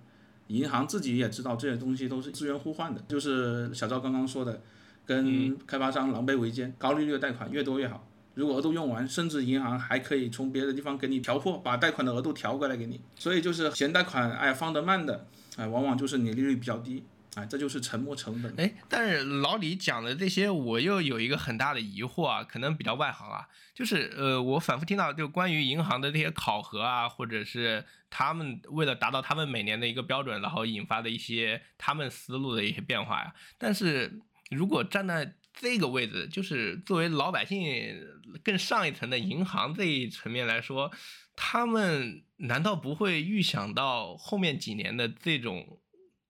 [0.48, 4.60] 银行自己也知道这些东西都是资源互换的，就是小赵刚刚说的，
[5.06, 8.06] 跟开发商狼狈为奸，高利率的贷款越多越好。
[8.34, 13.00] 如果额度用完，甚至银行还可以从别的地方给你调货，把贷款的额度调过来给你。
[13.16, 18.54] 所以就是嫌贷款哎放得慢的，哎往往就是你利率比较低，哎这就是沉没成本。
[18.58, 37.98] 哎，但是老李讲的这些，我又有一个很大的疑惑啊，可能比较外行啊，就是呃，我反复听到就关于银行的这些考核啊，或者是他们为了达到他们每年的一个标准，然后引发的一些他们思路的一些变化呀、但是如果站在这个位置，就是作为老百姓
[38.44, 40.90] 更上一层的银行这一层面来说，
[41.34, 45.78] 他们难道不会预想到后面几年的这种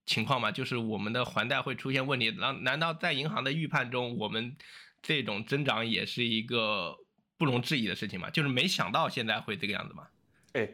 [0.06, 0.50] 情况嘛？
[0.50, 4.56] 就是我们的还贷会出现问题，难难道在银行的预判中，我们
[5.00, 6.96] 这种增长也是一个
[7.38, 8.30] 不容置疑的事情吗？
[8.30, 10.06] 就是没想到现在会这个样子吗？
[10.52, 10.68] 哎，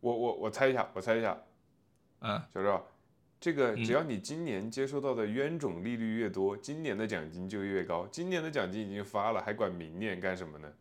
[0.00, 1.36] 我我我猜一下，我猜一下，
[2.20, 2.86] 嗯，小赵，
[3.40, 8.06] 这个嗯只要你今年接收到的冤种利率越多，今年的奖金就越高。
[8.06, 10.72] 今年的奖金已经发了，还管明年干什么呢？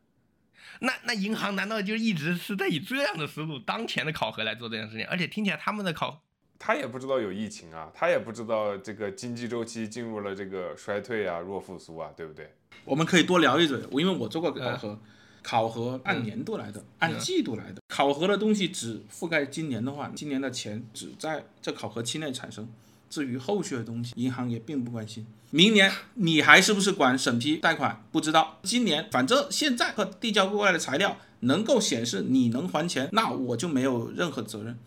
[0.82, 5.06] 那那银行难道就一直是在以这样的思路、当前的考核来做这件事情？
[5.08, 6.22] 而且听起来他们的考
[6.60, 12.54] 他也不知道有疫情啊，他也不知道这个经济周期进入了这个衰退啊、弱复苏啊，对不对？
[12.84, 15.00] 我们可以多聊一嘴，因为我做过考核，
[15.42, 17.82] 考核按年度来的，按季度来的。
[17.88, 22.68] 考核的东西只覆盖今年的话，今年的钱只在这考核期内产生。
[23.10, 25.26] 至于后续的东西，银行也并不关心。
[25.50, 28.04] 明年你还是不是管审批贷款？
[28.12, 28.60] 不知道。
[28.62, 34.78] 今年反正现在和递交过来的材料能够显示你能还钱，那我就没有任何责任。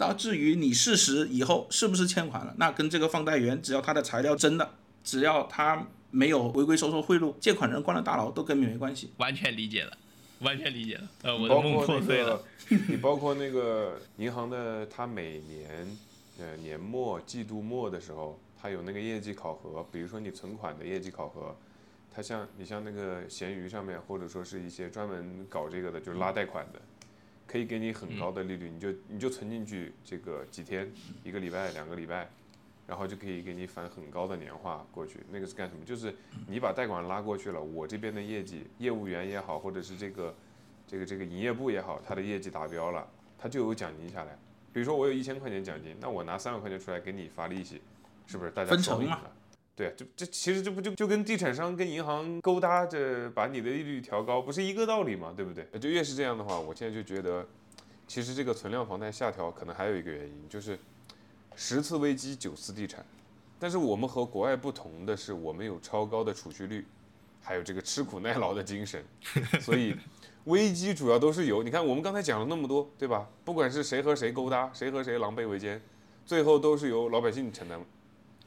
[0.00, 9.12] 到至于你事实以后是不是欠款了，那跟这个放贷员只要他的材料真的，只要他没有违规收受贿赂，借款人关了大牢都跟你没关系。
[9.18, 9.96] 完全理解了，
[10.40, 11.08] 完全理解了。
[11.22, 12.42] 呃，我的梦破碎了。
[12.88, 15.86] 你包括那个银行的，他每年。
[16.38, 21.54] 呃，年末、季度末的时候，他有那个业绩考核，比如说你存款的业绩考核，
[22.10, 26.80] 它像你像那个闲鱼上面，或者说是一些专门搞这个的，就是拉贷款的，
[27.50, 30.88] 可以给你很高的利率，你就你就存进去这个几天，
[31.24, 32.28] 一个礼拜、两个礼拜，
[32.86, 35.18] 然后就可以给你返很高的年化过去。
[35.32, 35.84] 那个是干什么？
[35.84, 36.14] 就是
[36.46, 40.32] 你把贷款拉过去了，我这边的业绩，业务员也好，或者是这个
[40.86, 43.04] 这个这个营业部也好，他的业绩达标了，
[43.36, 44.38] 他就有奖金下来。
[44.72, 47.80] 比如说我有一千块钱奖金，那我拿三万块钱出来给你发利息，
[48.28, 49.32] 是不是大家分成了？
[49.76, 55.32] 对，这这其实这不就就跟地产商跟银行勾搭着把你的利率调高，不是一个道理吗？
[55.34, 55.66] 对不对？
[55.78, 57.46] 就越是这样的话，我现在就觉得，
[58.06, 60.78] 其实这个存量房贷下调可能还有一个原因，就是
[61.56, 63.04] 十次危机九次地产。
[63.58, 66.84] 但是我们和国外不同的是，我们有超高的储蓄率，
[67.40, 69.04] 还有这个吃苦耐劳的精神，
[69.60, 69.94] 所以。
[70.44, 73.28] 危机主要都是由你看，我们刚才讲了那么多，对吧？
[73.44, 75.80] 不管是谁和谁勾搭，谁和谁狼狈为奸，
[76.24, 77.78] 最后都是由老百姓承担。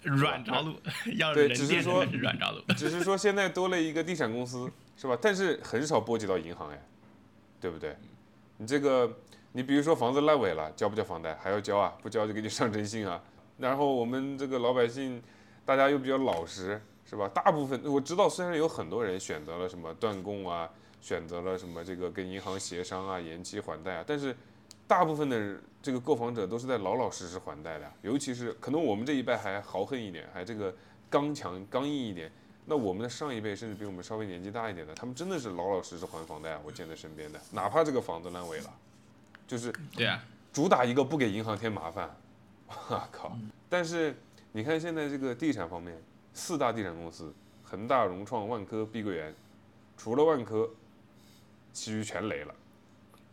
[0.04, 0.76] 软着陆，
[1.16, 5.18] 要对，只是说软着陆，只是说现在多了一个地产公司，是吧？
[5.22, 6.82] 但是很少波及到银行哎，
[7.60, 7.96] 对不对？
[8.58, 9.12] 你这个，
[9.52, 11.36] 你比如说房子烂尾了，交不交房贷？
[11.36, 13.22] 还要交啊，不交就给你上征信啊。
[13.58, 15.22] 然后我们这个老百姓，
[15.66, 17.28] 大家又比较老实，是吧？
[17.30, 20.70] 大部分我知道，虽然有很多人选择了什么断供啊。
[21.02, 24.34] 选择了什么这个跟银行协商啊，延期还贷啊，但是
[24.88, 30.74] 大部分的这个购房者都是在老老实实还贷的，尤其是可能我们这一辈还豪横一点，还这个
[31.10, 32.32] 刚强刚硬一点。
[32.66, 38.74] 那我们的上一辈甚至比我们稍微年纪大一点的，他们真的是老老实实还房贷啊，我见在身边的，哪怕这个房子烂尾了，
[39.46, 42.10] 就是对啊，主打一个不给银行添麻烦。
[42.68, 43.38] 我靠！
[43.68, 44.16] 但是
[44.54, 46.02] 你看现在这个地产方面，
[46.34, 49.36] 四大地产公司，恒大、融创、万科、碧桂园，
[49.98, 50.70] 除了万科。
[51.76, 52.54] 其余全雷了，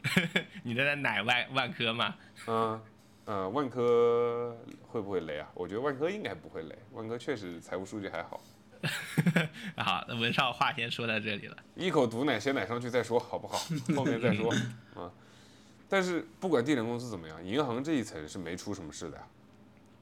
[0.62, 2.14] 你在奶万万科吗？
[2.46, 2.82] 嗯
[3.26, 4.56] 嗯，万科
[4.88, 5.48] 会不会雷啊？
[5.54, 8.42] 我觉得万科应该不会雷，万科确实财务数据还好。
[9.76, 13.58] 好，那文少话先说到这里了，一口毒奶先奶上去再说，好不好？
[13.94, 14.50] 后面再说
[14.94, 15.12] 啊。
[15.88, 19.26] 但是不管地产公司怎么样，银行这一层是没出什么事的呀，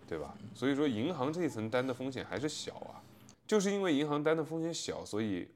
[0.07, 0.33] 对吧？
[0.55, 3.03] 所以说银行这一层担的风险还是小啊，
[3.47, 5.51] 就是因为银行担的风险小，所以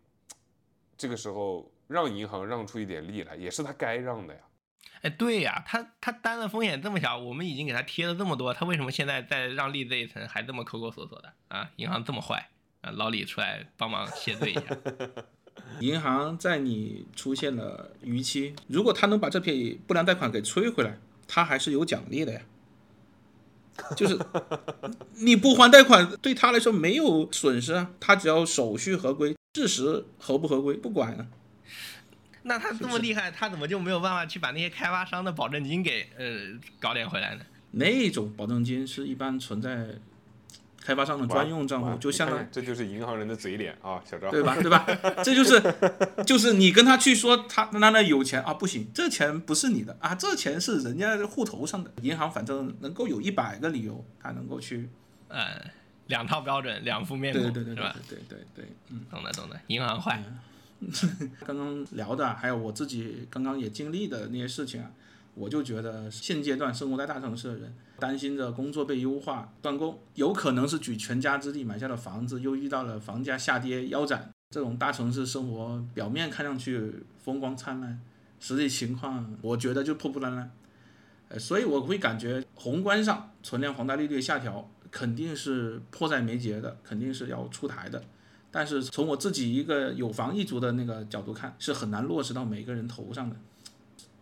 [0.99, 1.72] 这个时候。
[1.89, 4.41] 让银行让出一点利来，也是他该让的呀。
[5.03, 11.71] 哎，对呀，他他担的风险这么小，我们已经给他贴了这么多，他为什么现在在让利这一层还这么抠抠索索的啊？
[11.77, 12.51] 银行这么坏
[12.83, 12.91] 啊？
[12.93, 14.63] 老李出来帮忙谢罪一下。
[15.81, 22.41] 银行在你出现了逾期，如果他能把这笔不良贷款给催回来，他还是有奖励的呀。
[23.97, 24.19] 就是
[25.19, 31.27] 你不还贷款，对他来说没有损失啊，他只要手续合规，事实合不合规不管啊。
[32.45, 37.45] 那他这么厉害，他怎么就没有办法去把那些开发商的保证金给呃搞点回来呢？
[37.73, 39.87] 那种保证金是一般存在
[40.85, 44.57] 开发商的专用账户，就相当于这就是银行人的嘴脸啊，小赵，对吧？
[44.61, 44.85] 对吧？
[45.23, 45.63] 这就是
[46.27, 51.91] 就是你跟他去说他那那有钱啊，不行，这钱不是你的啊，这钱是人家户头上的。
[52.03, 54.89] 银行反正能够有一百个理由，他能够去，
[55.29, 55.65] 呃，
[56.09, 57.97] 两套标准，两副面孔，对对对，是吧？
[58.09, 60.21] 对对对，嗯，懂的懂的，银行坏。
[61.47, 64.91] 刚刚聊的，还有我自己刚刚也经历的那些事情啊，
[65.35, 78.01] 我就觉得现阶段生活在大城市的人，担心着工作被优化断供，有可能是举全家之力买下了房子，又遇到了房价下跌腰斩，这种大城市生活表面看上去风光灿烂，
[78.41, 80.51] 实际情况我觉得就破破烂烂。
[81.29, 88.03] 呃，所以我会感觉宏观上存量房贷利率下调肯定是迫在眉睫的，肯定是要出台的。
[88.53, 93.35] 但是从我自己一个有房一族的那个角度看，是很难落实到每个人头上的。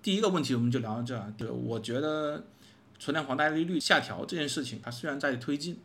[0.02, 2.44] 第一个问题我们就聊到这儿，就我觉得
[2.98, 5.78] 存量房贷利率下调这件事情，它虽然在推进，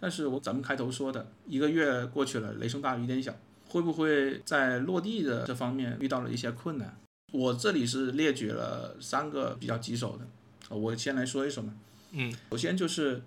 [0.00, 3.34] 但是我咱们开头说的一个月过去了，雷声大雨点小，
[3.68, 6.96] 会不会在落地的这方面遇到了一些困难？
[7.32, 11.74] 我这里是列举了三个比较棘手的，我先来说一说嘛。
[12.12, 13.22] 嗯，首先就是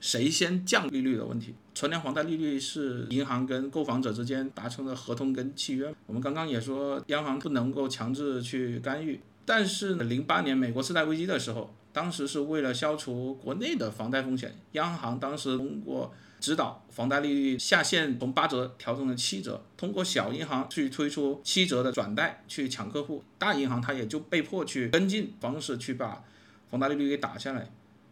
[0.00, 1.54] 谁先降利率的问题。
[1.74, 5.94] 存量房贷利率是银行跟购房者之间达成的合同跟契约。
[6.06, 9.20] 我们刚刚也说，央行不能够强制去干预。
[9.44, 26.22] 但是零八年美国次贷危机的时候，当时是为了消除国内的房贷风险，央行当时通过指导房贷利率下限从八折调整了七折，通过小银行去推出七折的转贷去抢客户，大银行它也就被迫去跟进方式去把
[26.68, 27.70] 房贷利率给打下来。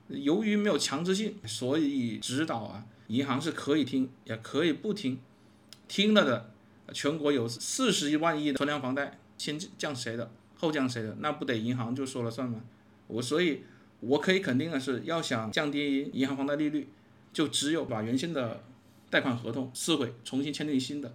[0.09, 5.19] 由于没有强制性，所以指导啊，银行是可以听也可以不听，
[5.87, 6.51] 听了的，
[6.93, 12.63] 全国有四十一万亿的存量房贷，先降谁的，后降谁的，那不得银行就说了算吗？
[13.07, 13.63] 我所以，
[14.01, 16.89] 我可以肯定的是，要想降低银行房贷利率，
[17.33, 18.65] 就只有把原先的
[19.11, 21.15] 贷款合同撕毁，重新签订新的。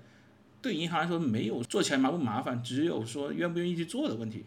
[0.62, 4.46] 对银行来说，没有做起来麻不麻烦，只有说愿不愿意去做的问题。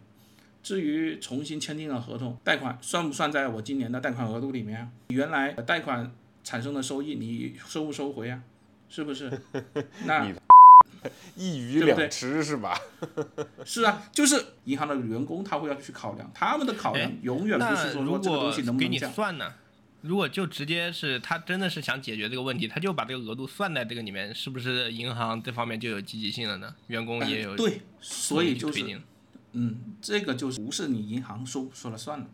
[0.66, 4.90] 至于重新签订了合同，贷款算不算在我今年的贷款额度里面？
[5.10, 6.10] 原来贷款
[6.42, 8.42] 产生的收益，你收不收回啊？
[8.88, 9.30] 是不是？
[10.06, 10.28] 那
[11.36, 12.76] 一鱼两吃是吧？
[13.64, 19.12] 是啊，就是银行的员工他会要去考量，他们的考量永远不是说说这个东西能不能降。
[19.12, 19.52] 算呢？
[20.00, 26.74] 如果就直接是他真的是想解决这个问题，他就把这个额度算在这个里面，是不是银行这方面就有积极性了呢？
[26.88, 29.00] 员工也有对，所以就是。
[29.58, 32.28] 嗯，这个就是不是你银行说说了算的，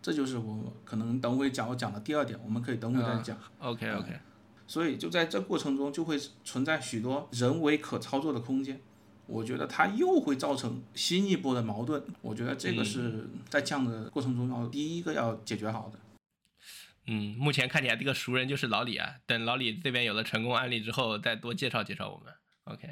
[0.00, 3.36] 这就是我可能等会讲我讲的第二点，我们可以等会再讲。
[3.58, 4.20] OK OK。
[4.68, 8.80] 所以就在这过程中就会存在许多人为可操作的空间，
[9.26, 12.00] 我觉得它又会造成新一波的矛盾。
[12.22, 15.98] 我觉得这个是在降的过程中要第一个要解决好的。
[17.08, 22.32] 嗯，目前看起来这个熟人就是老李啊，等老李这边有了成功案例之后，再多介绍介绍我们。
[22.66, 22.88] OK。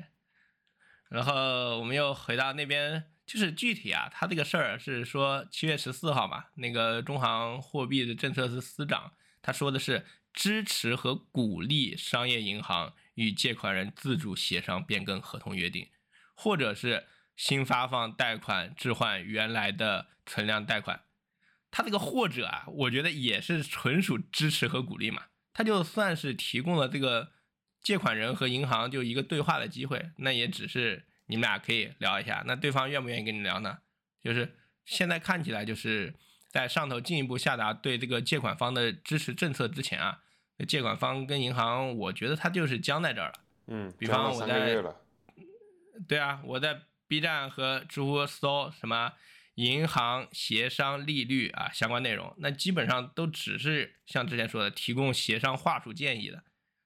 [1.09, 3.05] 然后我们又回到那边。
[3.29, 9.13] 就是具体啊，他这个事儿是说七月十四号嘛，那个中行货币的政策司司长
[9.43, 15.91] 他说的是支持和鼓励商业银行与借款人自主协商变更合同约定，
[16.35, 17.07] 或者是
[17.37, 21.03] 新发放贷款置换原来的存量贷款。
[21.71, 27.33] 他这个或者啊，我觉得也是纯属支持和鼓励嘛，他就算是提供了这个
[27.83, 31.05] 借款人和银行就一个对话的机会，那也只是。
[31.29, 33.79] 你们俩可以聊一下，那对方愿不愿意跟你聊呢？
[34.21, 36.15] 就是现在看起来，就是
[36.49, 40.21] 在上头进一步下达对这个借款方的支持政策之前啊，
[40.67, 43.35] 借款方跟银行，我觉得他就是僵在这儿了。
[43.67, 44.83] 嗯，比方我在，
[46.09, 49.13] 对啊，我在 B 站和知乎搜什么
[49.57, 56.43] 银行协商利率啊相关内容，那基本上都只是像之前说的提供协商话术建议的，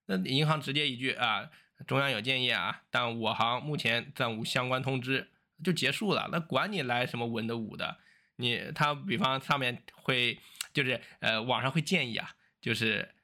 [0.07, 1.49] 那银行直接一句啊。
[1.87, 5.31] 中央有建议啊，但我行目前暂无相关通知，
[5.63, 6.29] 就结束了。
[6.33, 7.99] 那管你来什么文的武的，
[8.37, 10.39] 你他比方上面会
[10.73, 13.15] 就是呃网上会建议啊，就是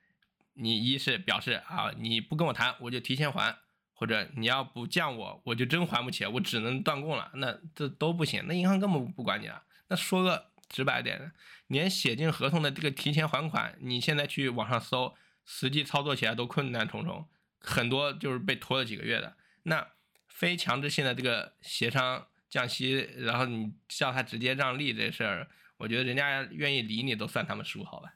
[0.55, 3.57] 你一是表示啊你不跟我谈，我就提前还，
[3.93, 7.31] 或者你要不降我，我就真还不起，我只能断供了。
[7.35, 9.63] 那这都不行，那银行根本不管你了。
[9.89, 11.33] 那说个直白点的，
[11.69, 17.27] 连写进合同的这个提前还款，你现在去网上搜，实际操作起来都困难重重。
[17.69, 19.87] 很多就是被拖了几个月的，那
[20.27, 25.47] 非强制性的这个协商降息，然后你叫他直接让利这事儿，
[25.77, 28.15] 我觉得人家愿意理你都算他们输，好吧？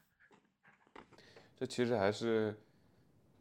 [1.55, 2.59] 这其实还是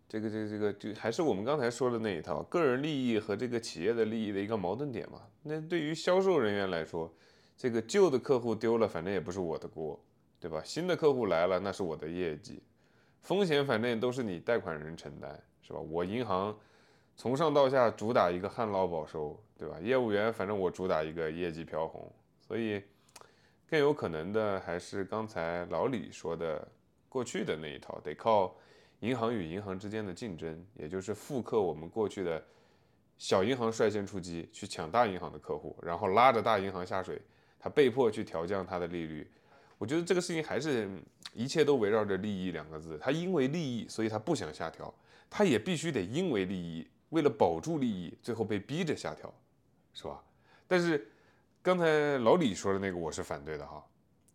[0.07, 5.23] 这个这个这个就还是我们刚才说的那一套，个人利益和这个企业的利益的一个矛盾点嘛。
[5.43, 7.13] 那对于销售人员来说，
[7.57, 9.99] 这个旧的客户丢了，反正也不是我的锅，
[10.39, 10.63] 对吧？
[10.63, 12.63] 新的客户来了，那是我的业绩，
[13.23, 15.43] 风险反正都是你贷款人承担。
[15.73, 15.81] 是吧？
[15.81, 16.55] 我银行
[17.17, 19.79] 从上到下主打一个旱涝保收，对吧？
[19.81, 22.13] 业务员反正我主打一个业绩飘红，
[22.47, 22.83] 所以
[23.67, 26.67] 更有可能的还是刚才老李说的
[27.09, 28.55] 过去的那一套，得靠
[29.01, 32.43] 银行与银行之间的竞争，也就是复刻我们过去的
[33.17, 37.21] 小银行率先出击去抢大银行的客户，然后拉着大银行下水，
[37.59, 39.27] 他被迫去调降他的利率。
[39.79, 40.89] 我觉得这个事情还是
[41.35, 44.93] 一切都围绕着利益两个字，他因为利益，所以他不想下调。
[45.35, 49.33] 他也必须得因为利益，为了保住利益，最后被逼着下调，
[49.95, 50.23] 是吧？
[50.69, 51.11] 但是
[51.63, 53.83] 刚才老李说的那个，我是反对的哈。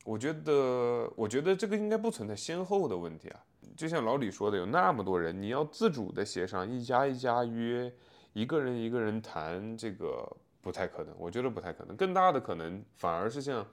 [0.03, 3.39] 我觉得，我觉得这个应该不存在先后的问题啊。
[3.75, 7.93] 就像老李说的，有那么多人，你要自主的协商，一家一家约，
[8.33, 10.27] 一个人一个人谈，这个
[10.61, 11.13] 不太可能。
[11.19, 11.95] 我觉得不太可能。
[11.95, 13.63] 更大的可能反而是像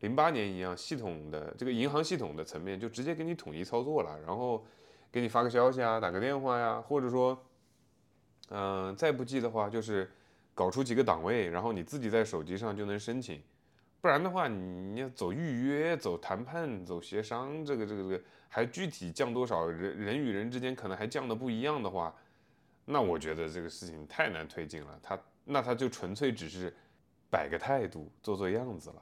[0.00, 4.66] 零八年一样，系统的这个银行系统的层面就直接给你统一操作了，然后。
[5.14, 7.40] 给你发个消息啊，打个电话呀，或者说，
[8.48, 10.10] 嗯，再不济的话，就是
[10.56, 13.40] 搞出几个档位，然后你自己在手机上就能申请，
[14.00, 22.12] 不然的话，你要走预约、走谈判、走协商，这个这个这个还具体降多少，人人与人之间可能还降的不一样的话，
[22.84, 24.98] 那我觉得这个事情太难推进了。
[25.00, 26.74] 他那他就纯粹只是
[27.30, 28.96] 摆个态度、做做样子了。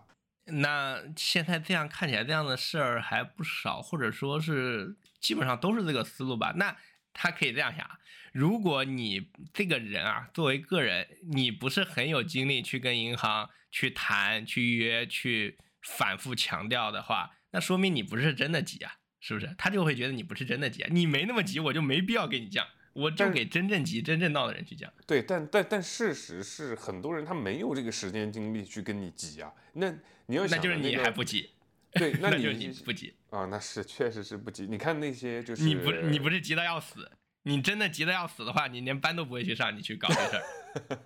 [0.46, 6.52] 那现在这样看起来，这样的事儿还不少，或者说是基本上都是这个思路吧？
[6.56, 6.76] 那
[7.12, 7.88] 他可以这样想：
[8.32, 19.54] 如果你这个人啊，作为个人，你不是很有精力去跟银行去谈、去约、去反复强调的话，那说明你不是真的急啊，是不是？
[19.56, 24.92] 他就会觉得你不是真的急啊，你没那么急，我就没必要给你降，我就给真正急、真正闹的人去讲。
[25.06, 29.52] 对，但但但事实是，很多人他没有这个时间精力去跟你急啊。
[29.74, 29.92] 那
[30.26, 31.50] 你要想、那就是你还不急。
[31.92, 34.66] 对， 那你就是你不急啊，那是确实是不急。
[34.66, 37.10] 你看那些就是你不你不是急得要死，
[37.42, 40.98] 你真的急得要死的话，你连班都不会去上，你去搞这事儿。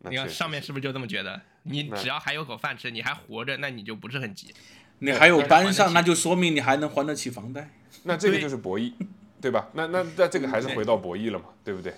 [0.10, 1.40] 你看上面是不是就这么觉得？
[1.64, 4.54] 你只要还有口饭吃，你还活着，那你就不是很急。
[4.98, 7.70] 你还有班上，那就说明你还能还得起房贷。
[8.04, 8.92] 那这个就是博弈，
[9.44, 9.68] 对吧？
[9.74, 11.94] 那那那这个还是回到博弈了嘛，对不对？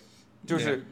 [0.47, 0.85] 就是。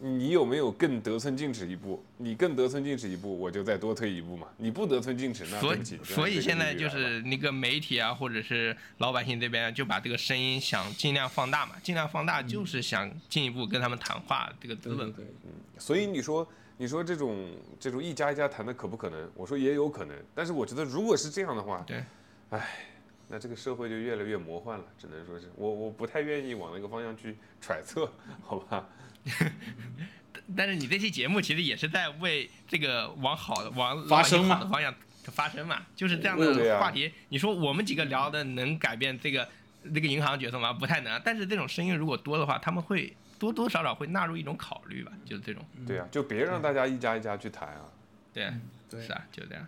[0.00, 2.04] 你有没有更得寸进尺一步？
[2.18, 4.46] 你更得寸进尺一步，我就再多退一步嘛。
[4.58, 15.10] 你不得寸进尺，那所以所以现在就是那个媒体啊，或者是老百姓这边就把这个声音想尽量放大嘛，尽量放大就是想进一步跟他们谈话这个资本。
[15.10, 15.50] 对，嗯。
[15.78, 16.46] 所以你说
[16.76, 19.30] 你说这种这种一家一家谈的可不可能？
[19.34, 22.04] 我说也有可能，但是我觉得如果是这样的话，对，
[22.50, 22.84] 唉，
[23.28, 28.12] 那这个社会就越来越魔幻了，只能说是我我不太愿意往那个方向去揣测，
[28.42, 28.86] 好吧。
[30.54, 37.10] 但是你这期节目其实也是在为这个往好的、往发生的方向发生嘛，就是这样的话题。
[37.30, 39.48] 你说我们几个聊的能改变这个
[39.94, 40.70] 这个银行角色吗？
[40.72, 41.18] 不太能。
[41.24, 45.64] 但是这种声音如果多的话，他们会多多少少会纳入一种考虑吧，就是这种。
[45.86, 47.86] 对啊，就别让大家一家一家去谈啊。
[48.34, 48.52] 对，
[48.90, 49.66] 对，是啊，就这样。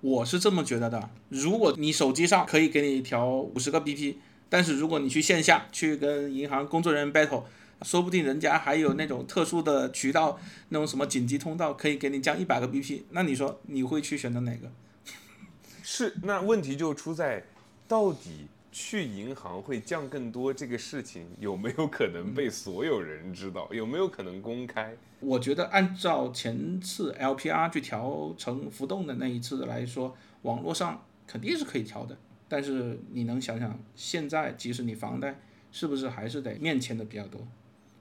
[0.00, 1.10] 我是这么觉得的。
[1.28, 4.16] 如果你手机上可以给你调五十个 BP，
[4.48, 7.44] 但是如果你去线下去跟银行工作人员 battle。
[7.82, 10.38] 说不定人家还有那种特殊的渠道，
[10.68, 13.04] 那种什么紧急通道，可以给你降一百个 BP。
[13.12, 14.70] 那你说你会去选择哪个？
[15.82, 17.42] 是，那问题就出在，
[17.88, 23.68] 到底去银行会降更多这个事情有没有可能被所有人知道？
[23.72, 24.96] 有没有可能公开？
[25.20, 32.16] 我觉得按照前次 LPR 去调成浮动的那一次来说，网络上肯定是可以调的。
[32.48, 35.40] 但是你能想想，现在即使你房贷，
[35.70, 37.46] 是不是还是得面签的比较多？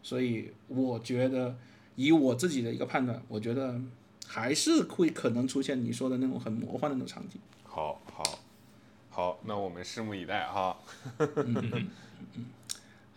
[0.02, 1.58] 所以我觉得，
[1.96, 3.80] 以我自己的一个判断，我觉得
[4.26, 7.40] 还是会可能出现你说的那种很魔幻的那种场景。
[7.64, 8.24] 好，好，
[9.20, 10.78] 好，那我们拭目以待哈。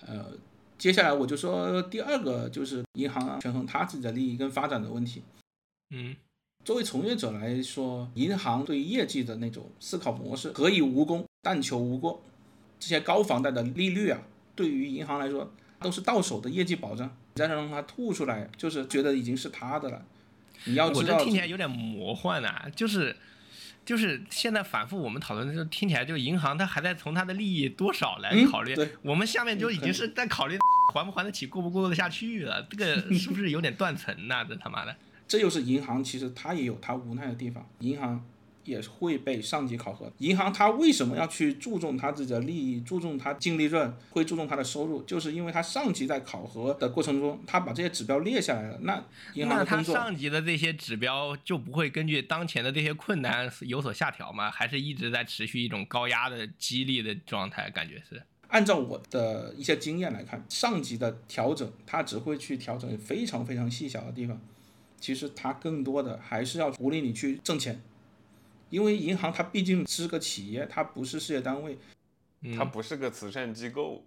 [0.05, 0.33] 呃，
[0.77, 5.23] 接下来我就说第二个，就是银行权衡他自己的利益跟发展的问题。
[5.91, 6.17] 嗯，
[6.65, 12.21] 作为从业者来说，银行对业绩的那种思考模式，可以无功，但求无过。
[12.81, 14.23] 这些高房贷的利率啊，
[14.57, 15.53] 对于银行来说。
[15.79, 20.01] 都是到手的业绩保障，你再让它吐出来，就是觉得已经是他的了。
[20.65, 23.17] 你要知道，我这听起来有点魔幻啊，就是，
[23.85, 30.57] 就是现在反复我们讨论的时候，听起来就银行它还在从它的利益多少来考虑，我们下面就已经是在考虑
[30.93, 32.67] 还不还得起，过不过得下去了。
[32.71, 34.45] 这个 是不是有点断层呐？
[34.49, 38.25] 这他妈的，这又是银行，其实它也有它无奈的地方，银行。
[38.65, 40.11] 也会被上级考核。
[40.19, 48.79] 银行它为什么要去注重它自己的利益，注重它净利润，会注重它的收入，就是因为它上级在考核的过程中，他把这些指标列下来了。
[48.83, 49.03] 那
[49.35, 54.51] 银行的工作，上级的这些指标就不会根据当前的这些困难有所下调吗？
[54.51, 57.71] 还是一直在持续一种高压的激励的状态？
[57.71, 58.23] 感觉是。
[58.49, 64.39] 按照我的一些经验来看，上级的调整，它只会去调整非常非常细小的地方，
[65.01, 67.81] 其实它更多的还是要鼓励你去挣钱。
[68.73, 71.77] 因为银行它毕竟是个企业，它不是事业单位，
[72.57, 74.03] 它不是个慈善机构，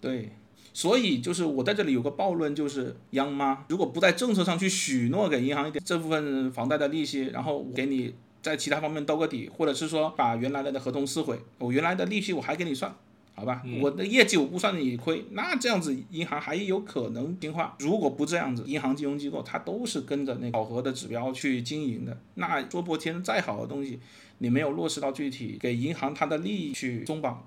[0.00, 0.32] 对，
[0.72, 8.12] 所以就是我在这里有个暴论，就是央妈如果不在政策上去许诺给银行一点这部分房贷的利息，然后给你
[8.42, 12.92] 在其他方面兜个底，或者是说把原来的合同撕毁，我原来的利息我还给你算。
[13.38, 17.76] 好吧，我的业绩我不算你亏，那这样子银行还有可能听话。
[17.80, 22.18] 如果不这样子，银行金融机构它都是跟着那考核的指标去经营的。
[22.36, 24.00] 那说破天再好的东西，
[24.38, 27.46] 你没有落实到具体，给银行它的利益去松绑，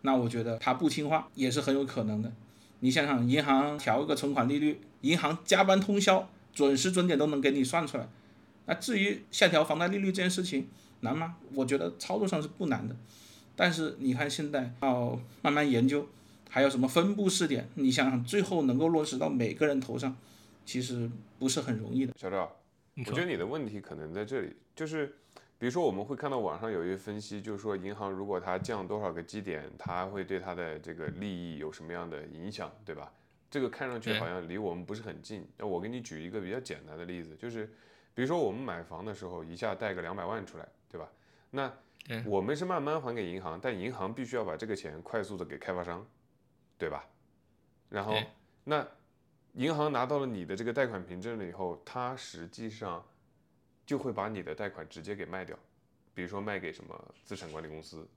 [0.00, 2.32] 那我觉得它不听话也是很有可能的。
[2.78, 8.08] 你想想，银行调一个存款利率，银行加班通宵，准时准点都能给你算出来。
[8.64, 10.66] 那至于下调房贷利率这件事情
[11.00, 11.36] 难吗？
[11.54, 12.96] 我觉得操作上是不难的。
[13.60, 16.06] 但是你看，现在要慢慢研究，
[16.48, 17.68] 还有什么分布试点？
[17.74, 20.16] 你想想，最后能够落实到每个人头上，
[20.64, 22.14] 其实不是很容易的。
[22.16, 22.56] 小赵，
[22.96, 25.14] 我觉得你的问题可能在这里，就是
[25.58, 33.12] 比如说我们会看到网上有一些分析，就是说银行如果它降多少个基点，它会对它的这个利益有什么样的影响，对吧？
[33.50, 35.46] 这个看上去好像离我们不是很近。
[35.58, 37.66] 那我给你举一个比较简单的例子，就是
[38.14, 41.06] 比如说我们买房的时候一下贷个两百万出来，对吧？
[41.50, 41.70] 那
[42.06, 46.06] 对我们是慢慢还给银行，但银行必须要把这个钱快速的给开发商，
[46.76, 47.06] 对吧？
[47.88, 48.14] 然后
[48.64, 48.86] 那
[49.54, 53.04] 银行拿到了你的这个贷款凭证了以后，它实际上
[53.84, 55.58] 就会把你的贷款直接给卖掉，
[56.14, 58.08] 比如说卖给什么资产管理公司，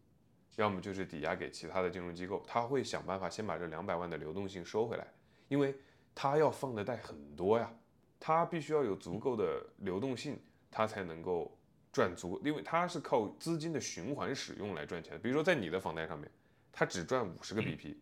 [0.58, 5.08] 要么就是抵押给其他的金融机构，他会想办法先把这两百万的流动性收回来，
[5.48, 5.76] 因为
[6.14, 7.72] 他要放的贷很多呀，
[8.20, 11.58] 他必须要有足够的流动性，他才能够
[11.94, 15.20] 赚足，因为它是靠资金的循环使用来赚钱的。
[15.20, 16.30] 比如说在你的房贷上面，
[16.72, 17.96] 它只赚五十个 BP，、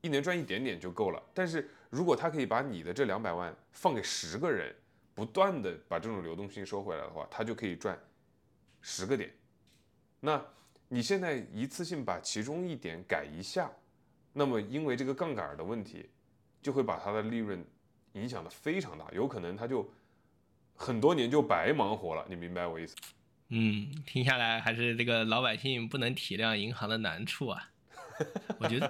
[0.00, 1.22] 一年赚一点点就够了。
[1.32, 4.74] 但是如果他可以把你的这两百万放给十个人，
[5.14, 7.96] 不断的把这种流动性收回来的话，他就可以赚
[8.80, 9.30] 十个点。
[10.18, 10.44] 那
[10.88, 13.70] 你现在一次性把其中一点改一下，
[14.32, 16.10] 那么因为这个杠杆的问题，
[16.60, 17.64] 就会把它的利润
[18.14, 19.88] 影响的非常大，有可能他就
[20.74, 22.26] 很多年就白忙活了。
[22.28, 22.96] 你明白我意思？
[23.50, 27.68] 嗯，听下来还是这个老百姓不能体谅银行的难处啊。
[28.60, 28.86] 我觉得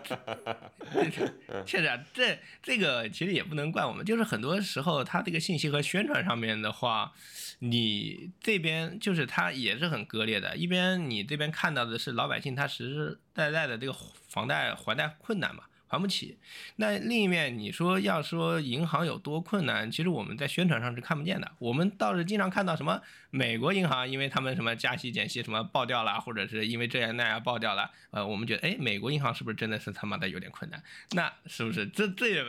[1.65, 7.13] 确实啊， 这这个其实也不能怪我们，就是很多时候他这个信息和宣传上面的话，
[7.61, 10.57] 你这边就是他也是很割裂的。
[10.57, 13.93] 一边你这边看到的是老百姓他实实在在的这个
[14.29, 16.39] 房贷还贷困难嘛，还不起。
[16.77, 21.51] 那另一面你说要说银行有多困难，其实我们在宣传上是看不见的。
[21.59, 30.81] 我们倒是经常看到什么美国银行，因为他们什么加息减息什么爆掉了，或者是因为这样那样爆掉了，呃，我们觉得哎，美国银行是不是真的是他妈的有点困难？
[31.11, 32.45] 那是不是这这也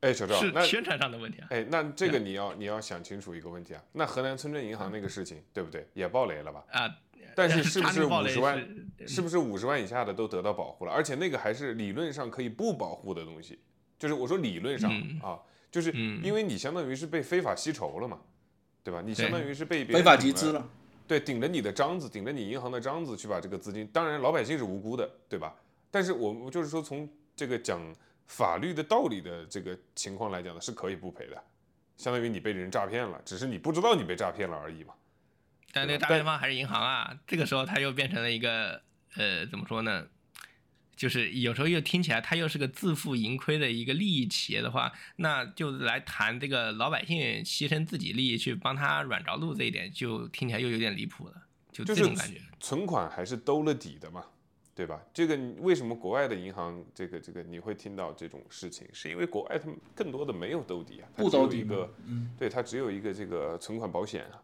[0.00, 1.48] 哎，小赵，那是宣传上的问题啊？
[1.50, 3.82] 哎，那这个你要你要想清楚一个问题啊。
[3.92, 5.88] 那河南村镇银行那个事情，对不对？
[5.94, 6.62] 也爆雷了吧？
[6.70, 6.94] 啊，
[7.36, 8.58] 但是 是不是五十万？
[9.00, 10.92] 是是不是五十万以下的都得到保护了？
[10.92, 13.58] 而且那个还是理论上可以不保护的东西，
[13.98, 15.38] 就是我说理论上、嗯啊，
[15.70, 18.18] 就是嗯因为你相当于是被非法吸筹了嘛，
[18.82, 19.02] 对吧？
[19.04, 20.66] 你相当于是被别非法集资了。
[21.06, 25.54] 对，顶着你的章子，顶着你银行的章子去把这个资金，当然老百姓是无辜的，对吧？
[25.90, 27.80] 但是我我就是说，从这个讲
[28.26, 31.40] 法律的道理的这个情况来讲呢，是可以不赔的，
[31.96, 34.94] 相当于你被人诈骗了，只是你不知道你被诈骗了而已嘛。
[35.76, 38.80] 但那大骗方还是银行啊，这个时候它又变成了一个
[39.16, 40.06] 呃，怎么说呢？
[40.96, 51.34] 就是有时候又听起来它又是个自负盈亏的一个利益企业的话，那就来谈这个老百姓牺牲自己利益去帮他软着陆这一点，就听起来又有点离谱了，
[51.70, 52.40] 就就是这种感觉。
[52.58, 54.24] 存款还是兜了底的嘛，
[54.74, 54.98] 对吧？
[55.12, 64.40] 这个为什么国外的银行这个这个你会听到这种事情，是因为国外他们更多的没有兜底啊，它不只有兜底嘛一个，嗯，对，它只有一个这个存款保险啊，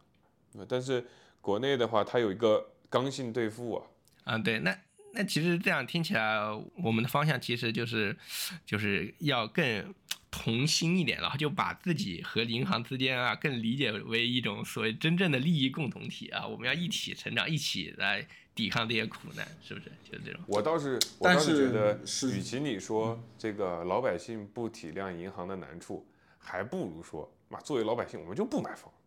[0.58, 1.02] 呃但是
[1.42, 3.86] 国内的话，它有一个刚性兑付啊，
[4.24, 4.74] 啊，对，那
[5.12, 6.38] 那其实这样听起来，
[6.82, 8.16] 我们的方向其实就是
[8.64, 9.94] 就是要更
[10.30, 19.92] 同心一点，然后就把自己和银行之间啊，更理解为一种所谓真正的利益共同体啊，我们要一起成长，一起来抵抗这些苦难，是不是？
[20.10, 20.40] 就是这种。
[20.46, 21.98] 我倒是我倒但是觉得，
[22.34, 26.06] 与其你说这个老百姓不体谅银行的难处，
[26.38, 29.01] 还不如说，妈，作为老百姓，我们就不买房，是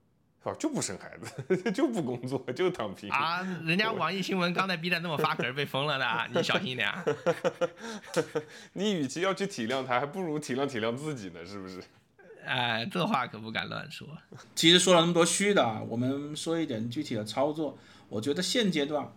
[0.49, 0.55] 吧？
[0.59, 3.09] 就不生孩子， 就不工作，就躺平。
[3.09, 7.03] 啊，人家网易新闻刚才 B 站那么发，可是被封了的，你小心一点啊！
[8.73, 11.81] 你与其要去体谅他，还不如体谅体谅自己呢，是不是？
[12.45, 14.07] 哎，这话可不敢乱说。
[14.53, 17.77] 其实说了那么多虚的啊，我们说一点具体的操作。
[18.07, 19.11] 我觉得现阶段，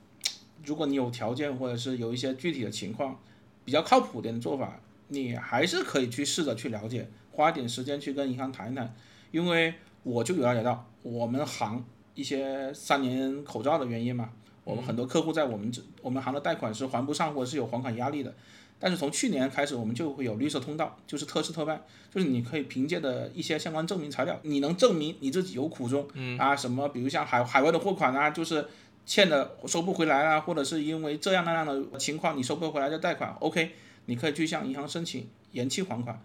[0.64, 3.20] 如果你有条件或者是有一些具体的情况，
[3.66, 8.95] 比较靠谱点的做法，你还是可以去试着去了解，花点时间去跟银行谈一谈。
[9.31, 11.84] 因为我就有了解到，我们行
[12.14, 14.30] 一些三年口罩的原因嘛，
[14.64, 18.34] 我们很多客户在我们这我们行的贷款是还不上或者是有还款压力的。
[18.80, 21.82] 但是从去年开始，我们就会有绿色通道，就是特事特办，
[22.14, 26.07] 就是你可以凭借的一些相关证明材料，你能证明你自己有苦衷，
[26.38, 28.64] 啊，什么比如像海海外的货款啊，就是
[29.05, 33.72] 欠的收不回来啊，或者是因为这样那样的情况你收不回来的贷款，OK，
[34.07, 36.22] 你可以去向银行申请延期还款，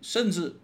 [0.00, 0.54] 甚至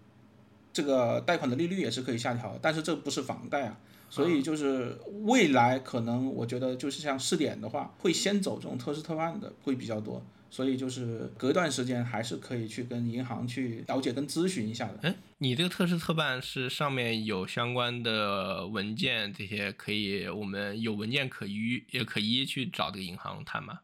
[0.75, 3.79] 这个贷款的利率也是可以下调，但是这不是房贷啊。
[4.11, 10.23] 所以就是未来可能我觉得就是像试点的话，会先走这种特事特办的会比较多。
[10.51, 15.01] 所以就是隔一段时间还是可以去跟银行去了解跟咨询一下的。
[15.03, 23.81] 哎，你这个特事特办是上面有相关的文件，这些可以我们有文件可依也可依去找这个银行谈吗？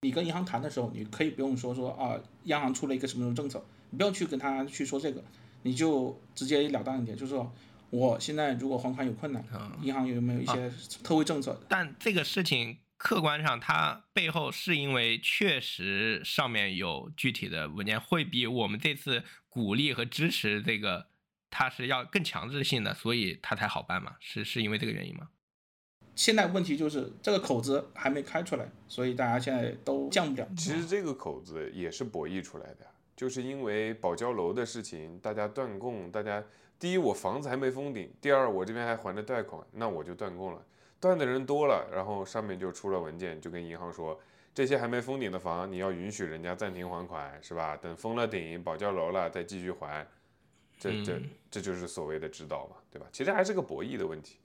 [0.00, 5.22] 你跟银行谈的时候，你可以不用说说啊，央行出了一个什么什么政策，你不要去跟他去说这个，
[5.62, 7.52] 你就直截了当一点，就是说
[7.90, 10.70] 我现在如果还款有困难，嗯银行有没有一些
[11.02, 11.66] 特惠政策的？
[11.68, 21.08] 但这个事情客观上，它背后是因为确实上面有具体的文件，会比我们这次鼓励和支持这个，
[21.50, 24.16] 它是要更强制性的，所以它才好办嘛？
[24.20, 25.28] 是是因为这个原因吗？
[26.14, 30.46] 现在问题就是这个口子还没开出来，所以大家现在都降不了。
[30.56, 32.90] 其实这个口子也是博弈出来的呀，
[33.22, 36.42] 就是因为保交楼的事情，大家断供，大家
[36.76, 40.60] 第一我房子还没封顶，第二我这边还还着贷款，那我就断供了。
[40.98, 44.18] 断的人多了，然后上面就出了文件，就跟银行说，
[44.52, 47.76] 这些还没封顶的房，你要允许人家暂停还款，是吧？
[47.76, 50.04] 等封了顶，保交楼了再继续还，
[50.80, 53.06] 这这嗯这就是所谓的指导嘛，对吧？
[53.12, 54.38] 其实还是个博弈的问题。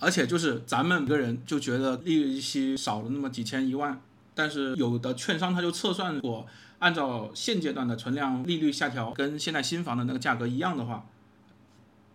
[0.00, 4.02] 而且就是咱们个人就觉得利息少了那么几千一万，
[4.34, 6.44] 但是有的券商他就测算过，
[6.82, 11.06] 按照现阶段的存量利率下调跟现在新房的那个价格一样的话，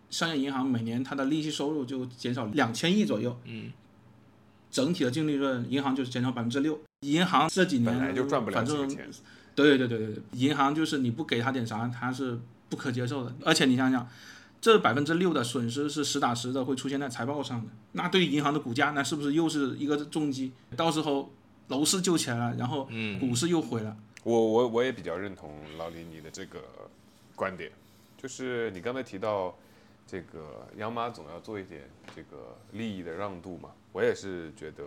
[0.10, 3.72] 商业银行每年它的利息收入就减少两千亿左右，嗯，
[4.70, 6.78] 整体的净利润银行就是减少百分之六。
[7.06, 9.10] 银行这几年本来就赚不了几个钱，
[9.56, 12.38] 对对对对对，银行就是你不给他点啥，他是
[12.68, 13.34] 不可接受的。
[13.46, 14.06] 而且你想想，
[14.60, 20.52] 这百分之六的损失是实打实的会出现在财报上的，那对于银行的股价，那是不是又是一个重击？
[20.76, 21.32] 到时候
[21.70, 23.96] 楼市救起来了，然后嗯股市又毁了。
[24.28, 26.62] 我我我也比较认同老李你的这个
[27.34, 27.72] 观点，
[28.18, 29.56] 就是你刚才提到
[30.06, 34.84] 这个央妈总要做一点这个利益的让渡嘛，我也是觉得，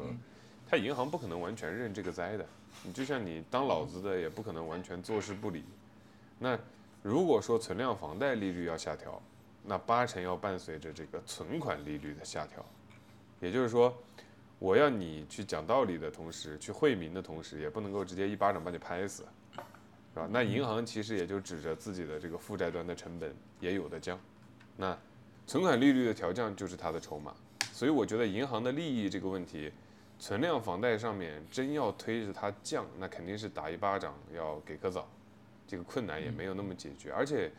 [0.68, 2.46] 他银行不可能完全认这个灾的，
[2.82, 5.64] 你就像你当老子的也不可能完全坐视不理。
[6.38, 6.58] 那
[7.02, 9.22] 如果说存量房贷利率要下调，
[9.64, 12.62] 那八成要伴随着这个存款利率的下调，
[13.40, 13.96] 也就是说。
[14.60, 19.24] 我要你去讲道理的同时，去惠民的同时，也不能够直接一巴掌把你拍死，
[20.12, 20.28] 是吧？
[20.30, 24.20] 那银行其实也就指着自己的这个负债端的成本也有的降，
[24.76, 24.94] 那
[25.46, 27.34] 存款利率的调降就是它的筹码，
[27.72, 29.72] 所以我觉得银行的利益这个问题，
[30.18, 35.08] 存量房贷上面真要推着它降，那肯定是打一巴掌要给个枣，
[35.66, 37.50] 这个困难也没有那么解决，而且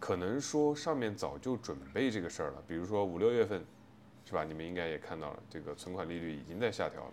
[0.00, 3.62] 可能说上面早就准备这个事儿了，比如说五六月份。
[4.28, 4.44] 是吧？
[4.44, 7.12] 你们应该也看到了，这个存款利率已经在下调了。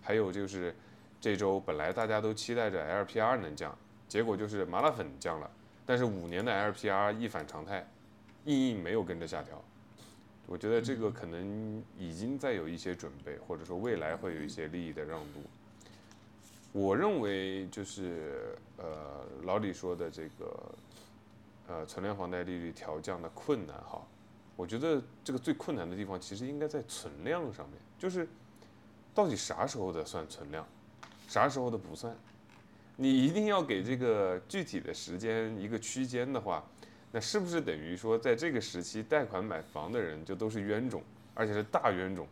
[0.00, 0.72] 还有就是，
[1.20, 3.76] 这周本来大家都期待着 LPR 能降，
[4.06, 5.50] 结果就是麻辣粉降了，
[5.84, 7.84] 但是五年的 LPR 一反常态，
[8.44, 9.60] 硬硬没有跟着下调。
[10.46, 15.42] 我觉得这个可能已经在有一些准备，或者说未来会有一些利益的让渡。
[16.70, 20.74] 我认为就是呃老李说的这个
[21.66, 24.00] 呃存量房贷利率调降的困难哈。
[24.56, 28.28] 我觉得这个最困难的地方其实应该在存量上面，就是
[29.14, 30.66] 到底啥时候的算存量，
[31.28, 32.16] 啥时候的不算？
[32.96, 36.64] 你一定要给这个具体的时间一个区间的话，
[37.10, 41.02] 那是不是等于说在这个时期贷款买房的人就都是冤种，
[41.34, 42.28] 而且是大冤种，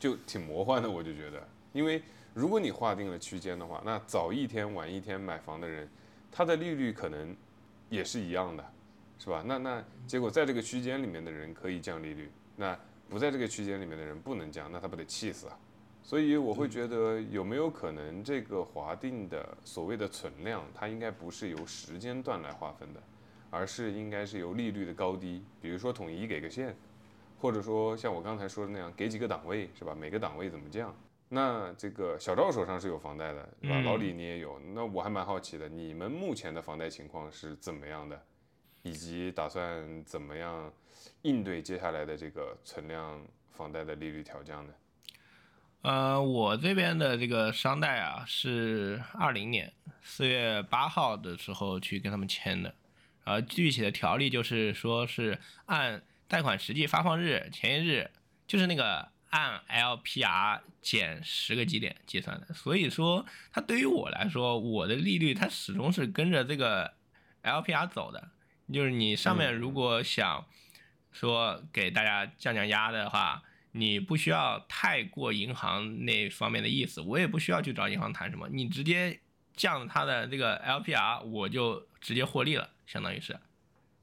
[0.00, 0.90] 就挺魔幻的。
[0.90, 2.02] 我就觉得，因为
[2.32, 5.86] 如果你划定了区间的话，那早一天晚一天买房的人，
[6.30, 7.36] 他的利率可能
[7.90, 8.72] 也是一样的。
[9.22, 9.40] 是吧？
[9.46, 12.76] 那那结果在这个区间里面的人可以降利率，那
[13.08, 15.56] 不在这个区间里面的人不能降，那他不得气死啊？
[16.02, 23.00] 所以我会觉得有没有可能这个划定的所谓的存量，它应该不是由时间段来划分的，
[23.48, 26.74] 而是应该是由利率的高低，比如说统一给个线，
[27.40, 29.94] 或者说像我刚才说的那样给几个档位，是吧？
[29.94, 30.92] 每个档位怎么降？
[31.28, 33.76] 那这个小赵手上是有房贷的，是吧？
[33.76, 38.20] 嗯老李你也有，那我还蛮好奇的，你们目前的房贷情况是怎么样的？
[38.82, 40.72] 以及打算怎么样
[41.22, 44.72] 应对接下来的这个存量房贷的利率调降呢？
[45.82, 52.74] 呃，我这边的这个商贷啊，是二零年四月八号的时候去跟他们签的，
[53.24, 58.10] 呃，具体的条例就是说是按贷款实际发放日前一日，
[58.46, 66.94] 就是那个按 LPR 减十个基点计算的，所以说它对于我来说，我的利率它始终是跟着这个
[67.42, 68.30] LPR 走的。
[68.72, 70.44] 就是你上面如果想
[71.12, 73.42] 说给大家降降压的话，
[73.72, 79.20] 你不需要太过银行那方面的意思，我也不需要去找银行谈什么，你直接
[79.54, 83.38] 降它的这个 LPR，我就直接获利了，相当于是。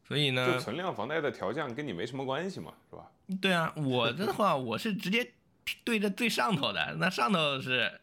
[0.08, 3.12] 所以就呢，存量房贷的调降跟你没什么关系嘛，是吧？
[3.40, 5.34] 对啊，我的话我是直接
[5.84, 8.02] 对着最上头的，那上头是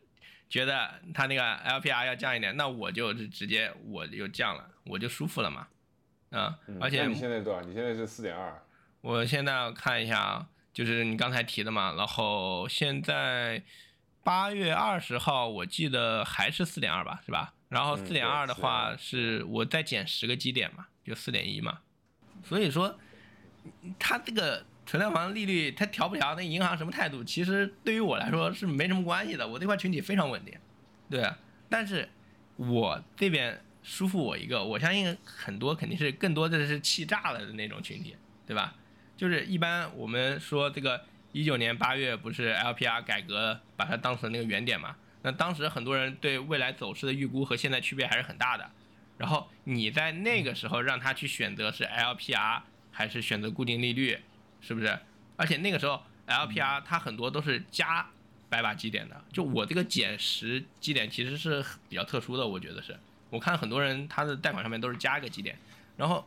[0.49, 5.67] 觉得他那个 LPR 要降一点，那我就是直接我就降了，我就舒服了嘛。
[6.37, 7.61] 啊、嗯而且你现在多少？
[7.63, 8.63] 你现在是四点二，
[9.01, 13.63] 我现在看一下啊，就是你刚才提的嘛，然后现在
[14.23, 17.55] 八月二十号，我记得还是四点二吧，是吧？
[17.69, 21.79] 然后嗯四点二的话是我再减十个基点嘛，就四点一嘛。
[22.45, 22.97] 所以说，
[23.99, 29.47] 它这个存量房利率它调不调，那银行什么态度，其实对于我来说是没什么关系的。
[29.47, 30.55] 我这块群体非常稳定，
[31.11, 31.37] 对啊。
[31.69, 32.09] 但是
[32.55, 38.75] 我这边舒服我一个，我相信很多肯定是更多的是气炸了的那种群体，对吧？
[39.17, 44.97] 就是一般我们说这个一九年八月不是 LPR 改革，把它当成那个原点嘛？
[45.23, 48.69] 那当时很多人对未来走势的预估和现在区别还是很大的。
[49.19, 54.19] 然后你在那个时候让他去选择是 LPR 还是选择固定利率，
[54.61, 54.99] 是不是？
[55.37, 58.11] 而且那个时候 LPR 它很多都是加
[58.49, 62.99] 百把基点的，就我这个减十基点其实是比较特殊的，我觉得是。
[63.37, 65.55] 我看很多人他的贷款上面都是加一个基点，
[65.99, 66.27] 然后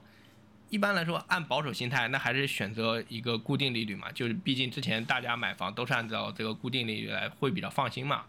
[0.70, 8.26] 一般来说按保守心态，那还是选择一个固定利率嘛，就是毕竟之前大家买房都是按照这个固定利率来，会比较放心嘛。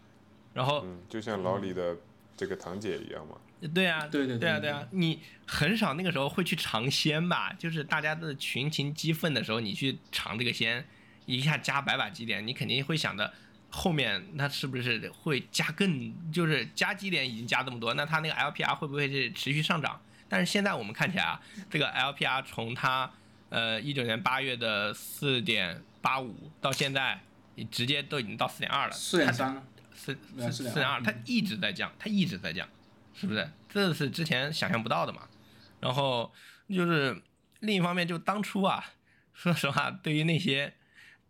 [0.55, 1.95] 然后嗯，就像老李的
[2.35, 3.37] 这个堂姐一样嘛。
[3.75, 7.53] 对啊，对对对啊，对啊，你很少那个时候会去尝鲜吧？
[7.53, 10.83] 就是大家的群情激愤的时候，你去尝这个鲜，
[11.27, 13.31] 一下加百把基点，你肯定会想着
[13.71, 19.99] 后面它是不是会加更，就是加基点已经加这么多，那它那个 LPR 会不会是持续上涨？
[20.27, 23.11] 但是现在我们看起来啊，这个 LPR 从它
[23.49, 27.19] 呃一九年八月的四点八五到现在，
[27.55, 29.63] 你直接都已经到四点二了，四点三了，
[29.93, 32.67] 四四四点二，4.2它一直在降，它一直在降，
[33.13, 33.49] 是不是？
[33.69, 35.21] 这是之前想象不到的嘛。
[35.79, 36.31] 然后
[36.69, 37.21] 就是
[37.59, 38.83] 另一方面，就当初啊，
[39.33, 40.73] 说实话，对于那些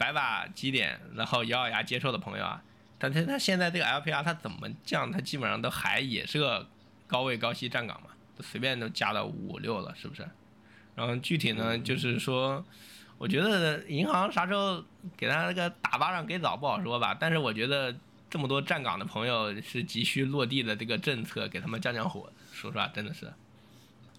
[0.02, 2.60] 百把基点，然后咬咬牙接受的朋友啊，
[2.98, 6.68] 但他他现在这个 LPR 他怎么降，他基本上都还也是个
[7.06, 10.28] 高位高息站岗嘛，都随便都加到五六了，是不是？
[10.96, 12.66] 然后具体呢，就是说，
[13.20, 14.84] 我觉得银行啥时候
[15.16, 17.96] 给他那个打巴掌给早不好说吧，但是我觉得
[18.28, 23.32] 这么多站岗的朋友是急需落地的这个政策给他们降降火，说实话真的是。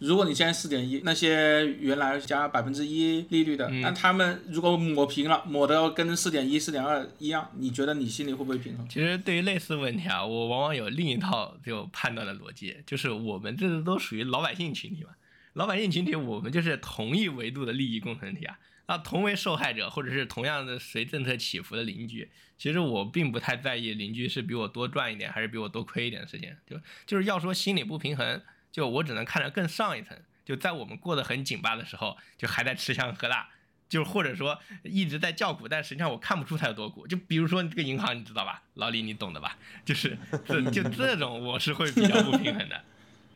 [0.03, 3.81] 如果你现在四点一，那些原来加百分之一利率的，嗯。
[3.81, 8.89] 那他们如果抹平了，抹的跟四点一、四点二一样，你觉得你心里会不会平衡？
[8.89, 15.11] 其实对于类似问题啊，我往往有另一套就判断的逻辑，就是我们这都属于老百姓群体嘛，
[15.53, 22.29] 老百姓群体我们就是同一维度的利益共同体啊，那，同为受害者或者是同样的随政策起伏的邻居，
[22.59, 26.77] 其实我并不太在意邻居是比我多赚一点还是比我多亏一点的事情，就
[27.07, 28.43] 就是要说心理不平衡，
[28.73, 33.49] 就我只能看着更上一层，就在我们过得很紧巴的时候，就还在吃香喝辣。
[33.89, 37.07] 就或者说一直在叫苦，但实际上我看不出它有多苦。
[37.07, 38.63] 就比如说这个银行，你知道吧？
[38.73, 39.59] 老李，你懂的吧？
[39.85, 40.17] 就是
[40.47, 42.83] 这就这种，我是会比较不平衡的，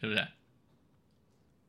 [0.00, 0.26] 是不是？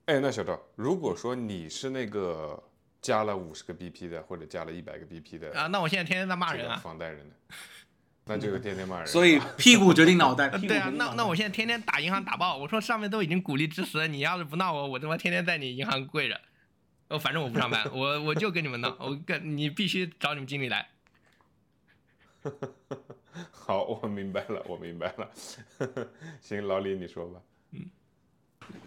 [0.06, 2.64] 哎，那小赵，如果说你是那个
[3.02, 6.78] 加了五十个 BP 的，或者加了一百个 BP 的啊，那我现在天天在骂人啊。
[6.78, 7.36] 房贷人呢，
[8.28, 9.08] 那就是天天骂人。
[9.08, 10.50] 所以屁股决定脑袋。
[10.58, 16.40] 屁股对啊那那我现在天天打银行打爆，我说上面都已经鼓励支持了，你要是不闹我，我他妈天天在你银行跪着。
[17.10, 20.90] 哦，反正我不上班，我我就跟你们闹，我跟你必须找你们经理来。
[23.52, 25.30] 好，我明白了，我明白了。
[26.42, 27.40] 行，老李你说吧。
[27.72, 27.86] 嗯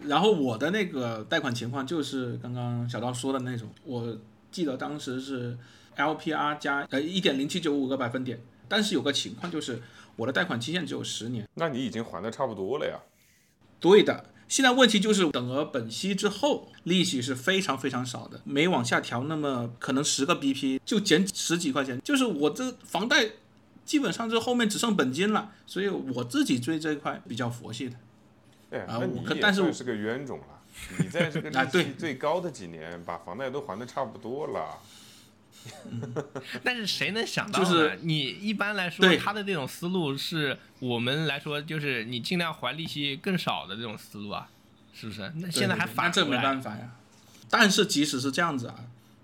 [0.04, 4.14] 然后我的那个贷款情况就是刚刚小赵说的那种，我
[4.50, 5.56] 记得当时是
[5.96, 8.38] LPR 加呃一点零七九五个百分点，
[8.70, 9.82] 但是有个情况就是
[10.14, 11.46] 我的贷款期限只有十年。
[11.54, 13.00] 那你已经还的差不多了呀。
[13.80, 23.30] 对的，现在问题就是等额本息之后，利息是非常非常少的，没往下调，那么可能十个 BP 就减十几块钱，就是我这房贷
[23.84, 27.96] 基本上是后面只剩本金了，所以我自己追这一块比较佛系的。
[28.70, 29.00] 哎，啊
[29.40, 30.44] 但是我算是个冤种了。
[30.98, 34.78] 你在这个 利息最高的几年，把房贷都还的差不多了。
[36.64, 37.64] 但是谁能想到呢？
[37.64, 44.48] 就是你一般来说，对他的这种思路是我们来说，就是你尽量还利息更少的这种思路啊，
[44.94, 45.30] 是不是？
[45.36, 46.92] 那现在还对对那这没办法呀。
[47.48, 48.76] 但是即使是这样子啊，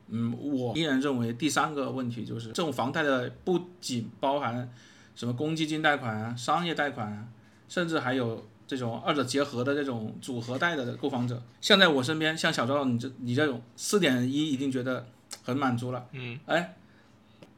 [0.08, 4.68] 嗯，我依然认为第三个问题就是，这种房贷的不仅包含
[5.14, 7.26] 什么公积金贷款啊、商业贷款啊，
[7.68, 11.40] 甚至还有这种二者结合的这种组合贷的购房者。
[11.60, 15.06] 像在我身边，像小赵你这你这种四点一已经觉得
[15.46, 16.74] 很满足了，嗯，哎，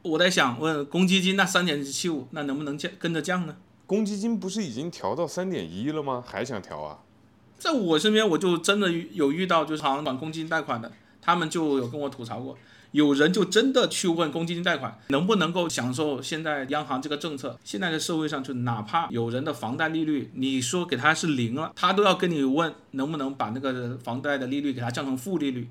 [0.03, 3.57] 我在想问公积金那三点七五那能不能降跟着降呢？
[3.87, 6.23] 公积金不是已经调到三点一了吗？
[6.23, 6.99] 还想调啊？
[7.57, 12.55] 在我身边，我就真的有遇到就是行管公积金贷款的，他们就有跟我吐槽过，
[12.91, 17.57] 有人就真的去问公积金贷款能不能够享受现在央行这个政策。
[17.63, 25.67] 现在的社会上，就哪怕有人的房贷利率，你说给他是零了，他都要跟你问能不能把那个房贷的利率给他降成负利率。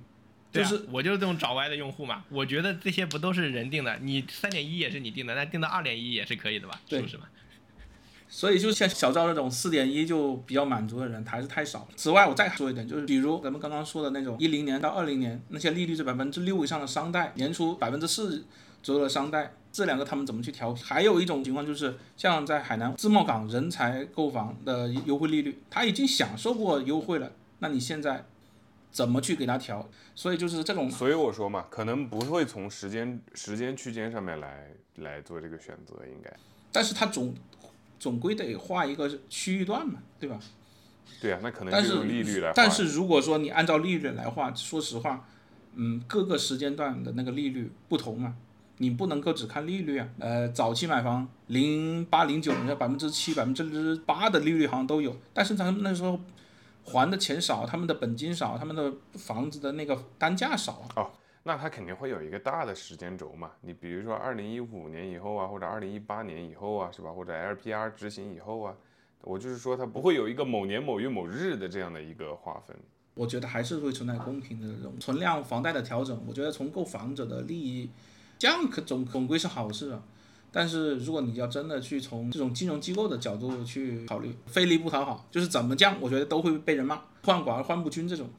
[0.52, 2.24] 就是我就是这种找歪的用户嘛。
[2.28, 3.98] 我觉得这些不都是人定的？
[4.00, 6.80] 你三点一也是你定的，那定到二点一也是可以的吧？
[6.88, 7.24] 是不是嘛？
[8.30, 11.88] 所以就像小赵这种四点一就比较满足的人还是太少了。
[11.96, 18.44] 此外，我再说一点，就是比如咱们刚刚说的那种一零年到二零年那些利率是百分之六以上的商贷，年初百分之四
[18.82, 20.74] 左右的商贷，这两个他们怎么去调？
[20.74, 28.26] 还有一种情况就是像在海南自贸港人才购房的优惠利率，他已经享受过优惠了，那你现在
[28.98, 29.88] 怎么去给他调？
[30.16, 36.28] 所以就是这种，所以我说嘛，可能不会从时间时间区间上面来来做这个选择，应该。
[36.72, 37.32] 但是它总
[38.00, 40.40] 总归得画一个区域段嘛，对吧？
[41.20, 45.28] 对啊，那可能但就是用利率来但划是如果说你按照利率来画，说实话，
[45.76, 48.34] 嗯，各个时间段的那个利率不同嘛，
[48.78, 50.08] 你不能够只看利率啊。
[50.18, 56.18] 呃，早期买房零八零九年百分之七、百分之八的利率好像都有，但是咱们那时候
[56.88, 60.88] 还的钱少，他们的本金少，他们的房子的那个单价少啊。
[60.96, 61.10] 哦，
[61.44, 63.52] 那它肯定会有一个大的时间轴嘛。
[63.60, 67.10] 你比如说二零一五年以后啊，或者二零一八年以后啊，是吧？
[67.10, 68.74] 或者 LPR 执行以后啊，
[69.22, 72.76] 我就是说它不会有一个某年某月某日的这样的一个划分。
[73.14, 76.22] 我觉得还是会存在公平的这种存量房贷的调整。
[76.26, 77.90] 我觉得从购房者的利益，
[78.38, 80.02] 这样可总总归是好事啊。
[80.50, 88.30] 但是如果你要真的去从这种金融机构的角度去考虑，费力不讨好，就是怎么降，我觉得都会被人骂，患寡而患不均这种。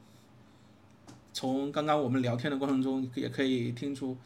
[1.32, 4.16] 从刚刚我们聊天的过程中，也可以听出，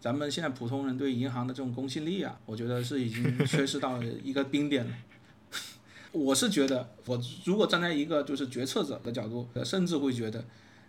[0.00, 4.92] 咱们现在普通人对银行的这种公信力啊，我觉得是已经缺失到一个冰点了。
[6.12, 10.42] 我是觉得，我如果站在一个就是决策者的角度，甚至会觉得，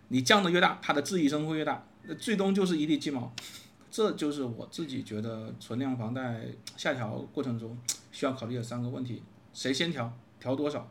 [0.08, 3.34] 你降的越大，它的质疑声会越大，那最终就是一地鸡毛。
[3.96, 6.42] 这就是我自己觉得存量房贷
[6.76, 7.78] 下调过程中
[8.12, 9.22] 需要考虑的三个问题：
[9.54, 10.86] 谁先调，调多少，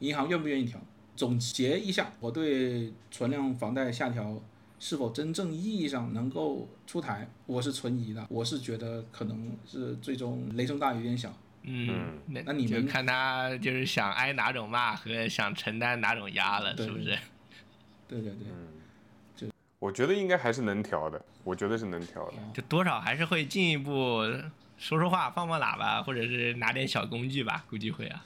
[0.00, 0.80] 银行愿不愿意调。
[1.14, 4.42] 总结一下，我对存量房贷下调
[4.80, 8.26] 是否真正意义上能够出台，我是存疑的。
[8.28, 11.32] 我是觉得可能是最终雷声大雨点小。
[11.62, 17.16] 嗯，那那你们看他就是想挨哪种骂和想承担哪种压了，对是不是？
[18.08, 18.48] 对对对。
[19.78, 22.34] 我觉得应该还是能调的，我觉得是能调的。
[22.52, 24.22] 就多少还是会进一步
[24.76, 28.24] 说说话、放放喇叭，或者是拿点小工具吧，估计会啊。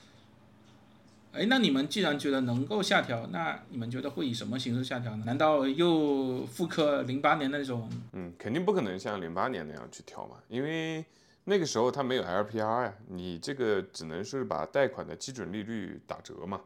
[1.33, 5.23] 哎，那你们既然觉得能够下调，那你们觉得会以什么形式下调呢？
[5.25, 7.89] 难道又复刻零八年那种？
[8.13, 11.03] 嗯，肯定不可能像零八年那样去调嘛，因为
[11.43, 16.61] 那个时候它没有 LPR 呀，你这个只能是把贷款的基准利率打折嘛，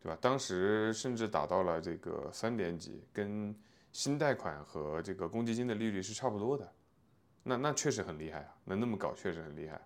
[0.00, 0.16] 对吧？
[0.20, 3.52] 当时甚至打到了这个三点几，跟
[3.98, 6.72] 新贷款和这个公积金的利率是差不多的，
[7.42, 9.80] 那那确实很厉害啊，能那么搞确实很厉害，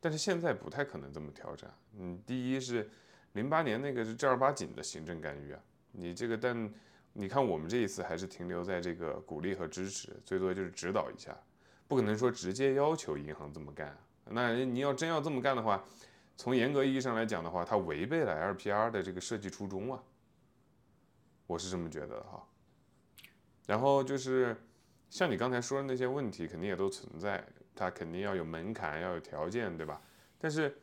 [0.00, 1.70] 但是现在不太可能这么调整。
[1.98, 2.88] 嗯，第一是
[3.32, 5.60] 零八年那个是正儿八经的行政干预啊，
[5.92, 6.72] 你这个但
[7.12, 11.36] 你看我们这一次还是停留在这个鼓励和支持，最多就是指导一下，
[11.86, 13.94] 不可能说直接要求银行这么干。
[14.24, 15.84] 那你要真要这么干的话，
[16.38, 20.02] 从严格意义上来讲的话，它违背了 LPR 的这个设计初衷啊，
[21.46, 22.42] 我是这么觉得的哈。
[23.68, 24.56] 然后就是
[25.10, 27.44] 像你刚才说的那些问题，肯定也都存在，
[27.74, 30.00] 它肯定要有门槛，要有条件，对吧？
[30.38, 30.74] 但是，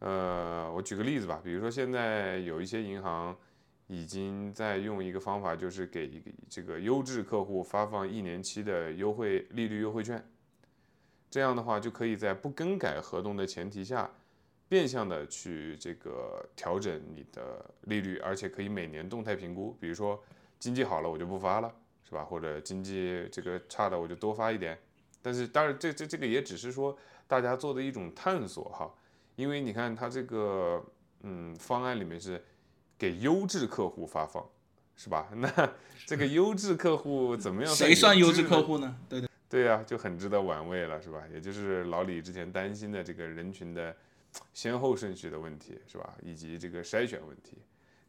[0.00, 3.34] 呃，我举个例子吧，比如说现在有一些银行
[3.86, 10.22] 已经在用一个方法，就是给这个优质客户发放一年期的优惠利率优惠券，
[11.30, 14.10] 这样的话就可以在不更改合同的前提下，
[14.68, 20.22] 变相的去这个调整你的利率，而且可以每年动态评估，比如说
[20.58, 21.74] 经济好了我就不发了。
[22.08, 22.24] 是吧？
[22.24, 24.78] 或者经济这个差的，我就多发一点。
[25.20, 26.96] 但是当然，这这这个也只是说
[27.26, 28.94] 大家做的一种探索哈。
[29.34, 30.82] 因为你看它这个
[31.22, 32.42] 嗯方案里面是
[32.96, 34.48] 给优质客户发放，
[34.96, 35.28] 是吧？
[35.34, 35.72] 那
[36.06, 37.74] 这个优质客户怎么样？
[37.74, 38.62] 谁算优质客？
[38.62, 38.96] 户呢？
[39.08, 39.28] 对对。
[39.48, 41.22] 对呀、就很值得玩味了，是吧？
[41.32, 43.94] 也就是老李之前担心的这个人群的
[44.52, 46.14] 先后顺序的问题，是吧？
[46.20, 47.56] 以及这个筛选问题，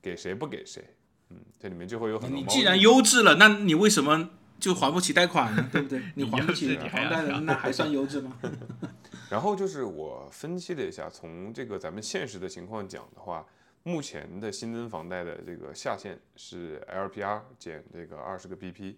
[0.01, 0.83] 给谁不给谁。
[1.29, 5.67] 嗯，这里面就会有很多你既然优质了，那你为什么就还不起贷款呢？
[5.71, 6.01] 对不对？
[6.15, 8.37] 你还不起房贷了，调那还算优质吗？
[9.29, 13.45] 然后就是我分析了一下，从这个咱们现实的情况讲的话，
[13.83, 18.95] 目前的新增房贷的这个下限是 LPR 减这个二十个 BP。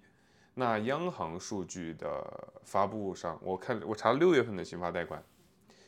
[0.54, 2.22] 那央行数据的
[2.64, 5.24] 发布上，我看我查了六月份的新发贷款，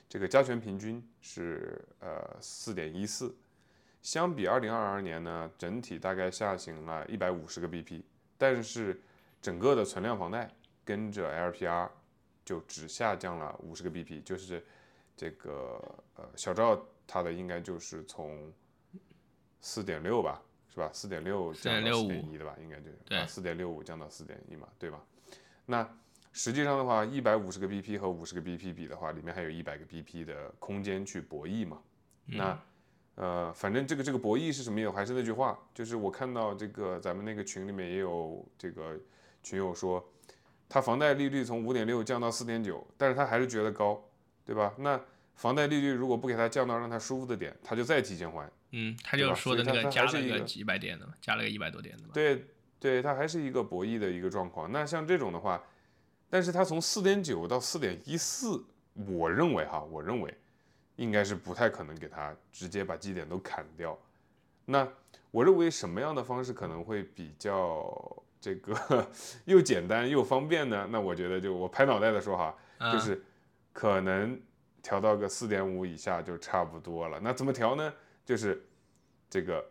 [0.08, 3.36] 这个加权平均是呃四点一四，
[4.02, 8.02] 相比二零二二年呢，整体大概下行了一百五十个 BP，
[8.38, 9.00] 但是
[9.42, 10.50] 整个的存量房贷
[10.84, 11.90] 跟着 LPR
[12.44, 14.64] 就只下降了五十个 BP，就是
[15.16, 15.80] 这个
[16.16, 18.52] 呃小赵他的应该就是从
[19.60, 20.90] 四点六吧，是吧？
[20.92, 25.00] 四点六降到四点一的吧，应该就是对四点六五降到四点一嘛，对吧？
[25.66, 25.88] 那
[26.34, 31.80] 实际上的话，一百五十个 BP 和五十个 BP 比的话，里面还有一百个 BP 的空间去博弈嘛。
[32.26, 32.58] 那
[33.22, 39.00] 呃，反正这个这个博弈是什么也还是那句话，就是我看到这个咱们那个群里面也有这个
[39.44, 40.04] 群友说，
[40.68, 44.04] 他房贷利率从五点六降到四点九，但是他还是觉得高，
[44.44, 44.74] 对吧？
[44.80, 45.00] 那
[45.36, 48.50] 房贷利率如果不给他降到让他舒服的点，他就再提前还。
[48.72, 52.10] 嗯，他就说的那个加了一个个几百点的嘛，加了个一百多点的嘛。
[52.16, 52.48] 对
[52.80, 54.72] 对，它还是一个博弈的一个状况。
[54.72, 55.64] 那像这种的话，
[56.28, 58.66] 但是它从四点九到四点一四，
[58.96, 60.34] 我认为哈，我认为
[61.02, 63.98] 应该是不太可能给它直接把基点都砍掉。
[64.66, 64.88] 那
[65.32, 69.08] 我认为什么样的方式可能会比较这个
[69.46, 70.88] 又简单又方便呢？
[70.92, 73.20] 那我觉得就我拍脑袋的说哈，啊就是
[73.74, 74.40] 可能
[74.84, 77.20] 调到个四点五以下就差不多了。
[77.20, 77.92] 那怎么调呢？
[78.24, 78.64] 就是
[79.28, 79.66] 这个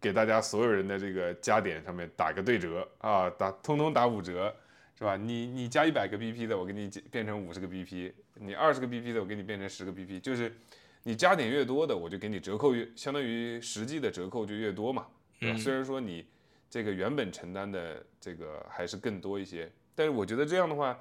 [0.00, 4.54] 给大家所有人的这个加点上面打个对折啊，打通通打五折，
[4.96, 5.16] 是吧？
[5.16, 10.20] 你你加一百个 BP 的，我给你变成五十个 BP；你二十个 BP 的，我给你变成十个 BP。
[10.20, 10.54] 就是
[11.02, 15.06] 你加点越多的，我就给你折扣越，相当于实际的折扣就越多嘛，
[15.38, 15.56] 对吧？
[15.56, 16.26] 嗯虽然说你
[16.70, 20.98] 这个原本承担的这个还是更多一些，但是我觉得这样的话，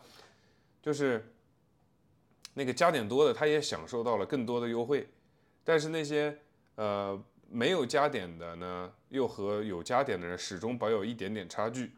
[0.82, 1.26] 就是
[2.54, 5.08] 那个加点多的，他也享受到了更多的优惠，
[5.64, 6.38] 但是那些
[6.76, 11.92] 呃没有加点的呢，又和有加点的人始终保有一点点差距。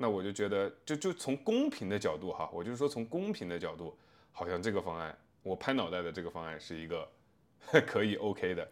[0.00, 3.96] 那我就觉得，就就从公平的角度哈，我就是说从公平的角度，
[4.32, 7.08] 好像这个方案，我拍脑袋的这个方案是一个
[7.86, 8.68] 可以 OK 的。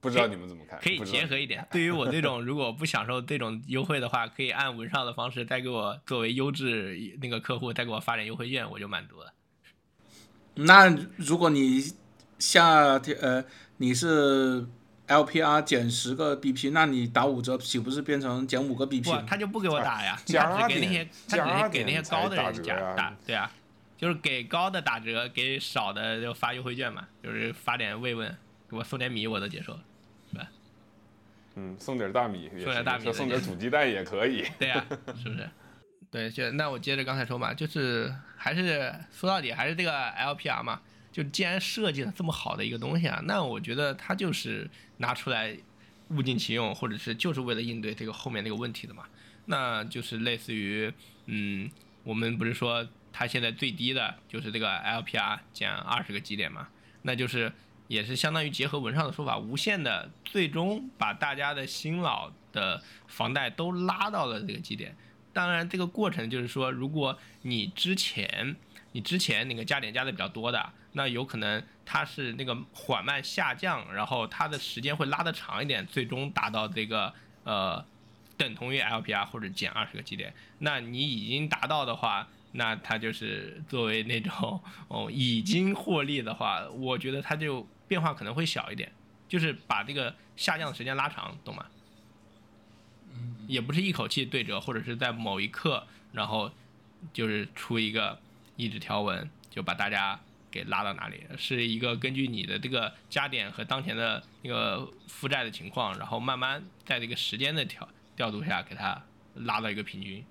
[0.00, 0.78] 不知道你们怎么看？
[0.80, 1.66] 可以结合一点。
[1.72, 9.34] 对于我这种如果不享受这种优惠的话，可以按文上的方式再给我作为优质那个客户再给我发点优惠券，我就满足了。
[10.54, 11.92] 那如果你
[12.38, 13.44] 下呃
[13.78, 14.64] 你是
[15.08, 19.24] LPR 减十个 BP，那你打五折岂不是变成减五个 BP？
[19.26, 23.50] 他就不给我打呀， 加他只给那些他只是给那些高的人加打打，对啊，
[23.96, 28.28] 就是给高的打折，给少的就发优惠券嘛，就是发点慰问，
[28.70, 29.78] 给我送点米我都接受。
[30.30, 30.46] 是吧
[31.54, 34.44] 嗯，送点大米，送点大米说送点土鸡蛋也可以。
[34.60, 34.84] 对呀、
[35.16, 35.48] 是不是？
[36.10, 40.80] 对，就那我接着刚才说嘛，就是还是说到底还是这个 LPR 嘛，
[41.10, 45.56] 就既然设计了这么好的一个东西啊，那我觉得它就是拿出来
[46.10, 49.04] 物尽其用，或者是就是为了应对这个后面那个问题的嘛。
[49.46, 50.92] 那就是类似于，
[51.26, 51.70] 嗯，
[52.04, 56.68] 我们不是说它现在最低的就是这个 LPR 减二十个基点嘛，
[57.02, 57.52] 那就是
[57.86, 64.94] 也是相当于结合文上的说法，无限的最终把大家的新老的房贷都拉到了这个基点。
[65.32, 68.56] 当然，这个过程就是说，如果你之前
[68.92, 77.12] 你之前那个加点加的比较多的，那有可能它是那个缓慢下降，然后它的时间会拉得长一点，最终达到这个
[77.44, 77.84] 呃
[78.36, 80.34] 等同于 LPR 或者减二十个基点。
[80.58, 88.90] 那你已经达到的话，那它就是作为那种哦已经获利的话，我觉得它就变化可能会小一点，
[89.28, 91.66] 就是把这个下降的时间拉长，懂吗？
[93.46, 96.52] 也不是一口气对折，或者是在某一刻，然后
[97.12, 98.20] 就是出一个
[98.56, 100.20] 抑制条文，就把大家
[100.50, 109.02] 给拉到哪里，是一个根据你的这个加点和当前的那个负债的情况，然后慢慢在这个时间的调调度下给它
[109.34, 110.24] 拉到一个平均，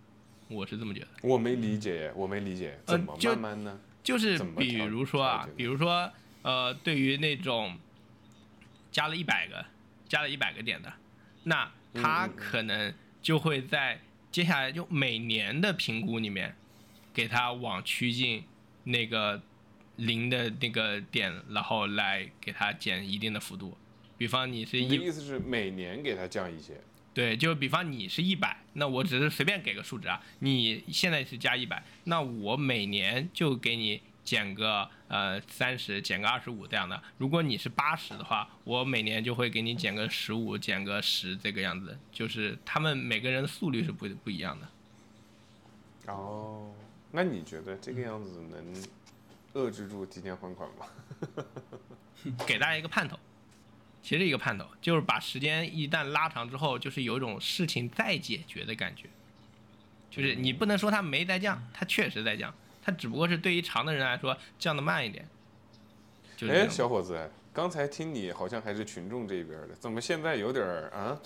[0.47, 1.07] 我是这么觉得。
[1.21, 3.79] 我没理解，我没理解，怎么慢慢呢？
[4.03, 6.11] 就是比如说啊，比如说
[6.41, 7.77] 呃，对于那种
[8.91, 9.65] 加了一百个
[10.07, 10.93] 加了一百个点的，
[11.43, 13.99] 那他可能就会在
[14.31, 16.55] 接下来就每年的评估里面，
[17.13, 18.43] 给他往趋近
[18.85, 19.41] 那个
[19.97, 23.77] 零的那个点，然后来给它减一定的幅度。
[24.17, 26.81] 比方你是一你的意思是每年给它降一些？
[27.13, 37.01] 对，就比方你是一百，那我只是随便给个数值啊，你现在是加一百，那我每年就给你减个呃三十，减个二十五这样的。
[37.17, 41.97] 如果你是八十的话，我每年就会给你减个十五，减个十这个样子。
[42.11, 46.13] 就是他们每个人的速率是不不一样的。
[46.13, 46.71] 哦，
[47.11, 48.73] 那你觉得这个样子能
[49.57, 50.87] 遏制住提前还款吧？
[52.45, 53.17] 给大家一个盼头，
[54.01, 59.09] 其实一个盼头就是把时间一旦拉长之后，就是有一种事情在解决的感觉。
[60.09, 65.27] 就是你不能说它没在降，它确实在降，它只不过是对于长的人来说降的慢一点。
[66.49, 71.17] 哎，小伙子，刚才听你好像还是群众这边的，怎么现在有点儿啊？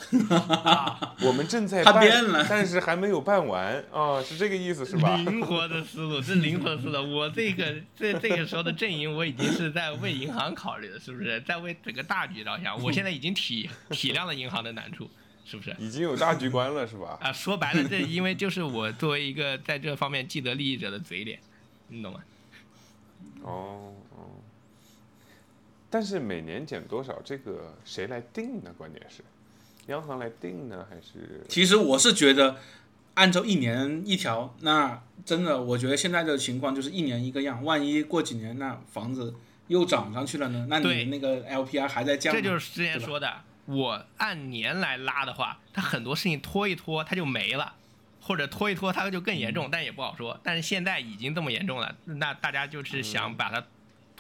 [0.64, 5.18] 啊，我们正在他办，变了但是还没有办完啊，是这个意思是吧？
[5.18, 7.14] 灵活的思路，这灵活的思路。
[7.14, 11.42] 我这个这这个时候的阵营，我已经是在为银行考虑了，是不是？
[11.42, 12.82] 在为整个大局着想。
[12.82, 15.12] 我现在已经体体谅了银行的难处，
[15.44, 15.76] 是不是？
[15.80, 17.20] 已经有大局观了是吧？
[17.20, 21.38] 啊，说白了，这因为就是我作为一个在这方面既得利益者的嘴脸，
[21.90, 22.22] 你懂吗？
[23.44, 23.94] 哦哦，
[25.92, 28.72] 但是每年减多少，这个谁来定呢？
[28.78, 29.22] 关键是，
[29.88, 31.46] 央行来定呢，还是？
[31.50, 32.56] 其实我是觉得，
[33.16, 37.62] 按照一年一条，那真的，我觉得现在的情况就是一年一个样。
[37.66, 39.36] 万一过几年那房子
[39.68, 40.66] 又涨上去了呢？
[40.70, 42.34] 那你那个 LPR 还在降。
[42.34, 47.74] 这就是之前说的，我按年来拉的话，它很多事情拖一拖它就没了，
[48.22, 50.40] 或者拖一拖它就更严重，但也不好说。
[50.42, 53.62] 但是现在已经这么严重了，那大家就是想把它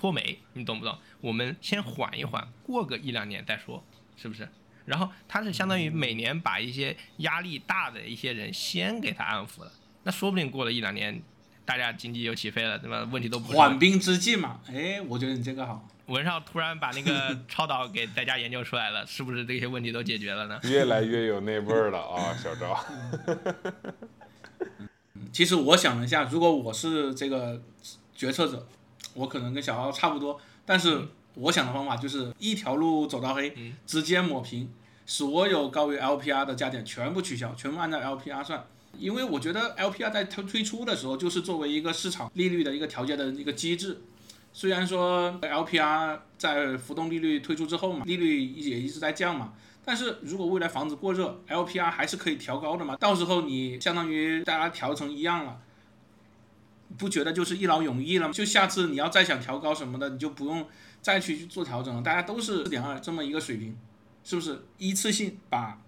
[0.01, 0.97] 拖没，你懂不懂？
[1.19, 3.83] 我们先缓一缓，过个一两年再说，
[4.17, 4.49] 是不是？
[4.83, 9.71] 然后他是相当于每年把一些压力大的一些人先给他安抚了，
[10.01, 11.21] 那说不定过了一两年，
[11.63, 13.07] 大家经济又起飞了，对吧？
[13.11, 14.59] 问题都不缓兵之计嘛。
[14.73, 15.87] 哎，我觉得你这个好。
[16.07, 20.59] 文少突然把那个超导给大家研究出来了，是不是这些问题都解决了呢？
[20.63, 22.83] 越来越有那味儿了啊，小赵。
[25.31, 27.61] 其实我想了一下，如果我是这个
[28.15, 28.67] 决策者。
[29.13, 33.53] 我可能跟小奥差不多，但是我想的方法就是一条路走到黑，
[33.85, 34.69] 直接抹平
[35.05, 38.65] 所有高于 LPR 的加点全部取消，全部按照 LPR 算。
[38.97, 44.01] 因为我觉得 LPR 在推推出的时候就是作为一个市场利率的一个调节的一个机制。
[44.51, 49.53] 虽然说 LPR 在浮动利率推出之后嘛，利率也一直在降嘛，
[49.85, 52.97] 但是如果未来房子过热，LPR 还是可以调高的嘛。
[52.97, 55.57] 到时候你相当于大家调成一样了。
[56.97, 58.33] 不觉得就是一劳永逸了吗？
[58.33, 60.67] 就下次你要再想调高什么的，你就不用
[61.01, 62.01] 再去做调整了。
[62.01, 63.77] 大家都是四点二这么一个水平，
[64.23, 65.81] 是不是一次性把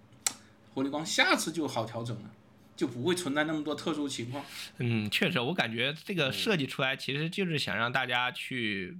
[0.74, 2.30] 活力光下次就好调整了，
[2.76, 4.44] 就不会存在那么多特殊情况。
[4.78, 8.96] 嗯，确实，我感觉这个设计出来其实就是想让大家去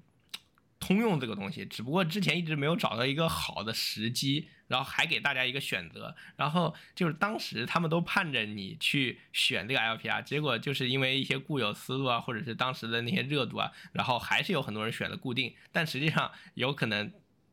[0.84, 4.48] 通用这个东西，只不过之前一直没有找到一个好的时机。
[4.66, 17.12] 然后还给大家一个选择，然后就是当时他们都盼着你去选这个 LPR，结果就是因为一些固有思路啊，或者是当时的那些热度啊，然后还是有很多人选了固定，但实际上有可能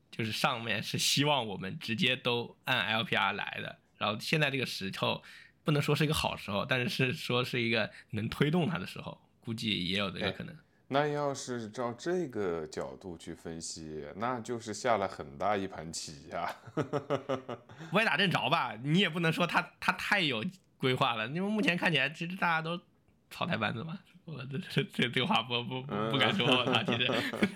[0.10, 5.22] 就是上面是希望我们直接都按 LPR 来的，然后现在这个时候
[5.66, 10.56] 不能说是一个好时候，但是是说是一个能推动它的时候，估计也有这个可能。
[10.94, 16.54] 那要是照这个角度去分析，那就是下了很大一盘棋呀。
[17.94, 20.44] 歪打正着吧，你也不能说他他太有
[20.78, 21.26] 规划了。
[21.30, 22.78] 因为目前看起来，其实大家都
[23.30, 23.98] 草台班子嘛。
[24.26, 27.10] 我这这这这话不不不敢说啊，其实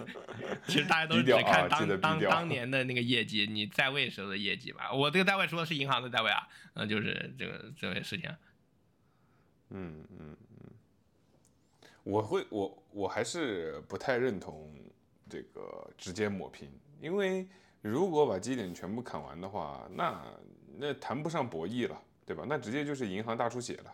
[0.68, 4.94] 其实大家都只看当当当年的那个业绩，你在位时候的业绩吧。
[4.94, 8.34] 我这个在位说的是银行的在位啊，嗯，就是这个这位事情。
[9.72, 10.38] 嗯嗯。
[12.06, 14.72] 我会我我还是不太认同
[15.28, 16.70] 这个直接抹平，
[17.02, 17.48] 因为
[17.82, 20.24] 如果把基点全部砍完的话，那
[20.78, 22.46] 那谈不上博弈了，对吧？
[22.48, 23.92] 那直接就是银行大出血了，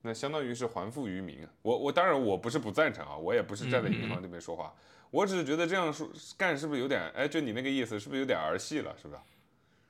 [0.00, 1.50] 那相当于是还富于民啊。
[1.62, 4.74] 我我当然我不是不赞成啊，我也不是站在银行这边说话，
[5.12, 9.20] 我只是觉得这样说干是不是有点哎，就你那个意思是不是有点儿戏了，是不是？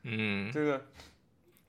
[0.03, 0.85] 嗯，这个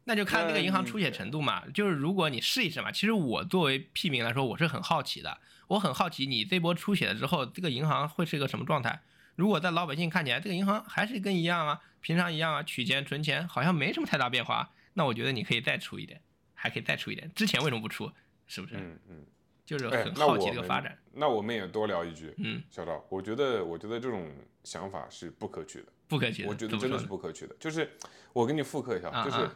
[0.05, 1.63] 那就看那个银行出血程度嘛。
[1.73, 5.37] 就是如果你试一试嘛，其实我作为屁民来说，我是很好奇的。
[5.67, 9.01] 我很好奇，你这波出血了之后，这个银行会是一个什么状态？
[9.35, 16.21] 如果在老百姓看起来，这个银行还是跟一样啊，平常一样啊，取钱存钱好像没什么太大变化，那我觉得你可以再出一点，
[16.53, 17.31] 还可以再出一点。
[17.33, 18.11] 之前为什么不出？
[18.45, 18.75] 是不是？
[18.75, 19.25] 嗯嗯，
[19.65, 20.95] 就是很好奇这个发展。
[21.13, 24.29] 那我们也多聊一句，嗯，小赵，我觉得我觉得这种
[24.63, 26.49] 想法是不可取的，不可取的。
[26.49, 27.55] 我觉得真的是不可取的。
[27.59, 27.89] 就是
[28.33, 29.49] 我给你复刻一下，就是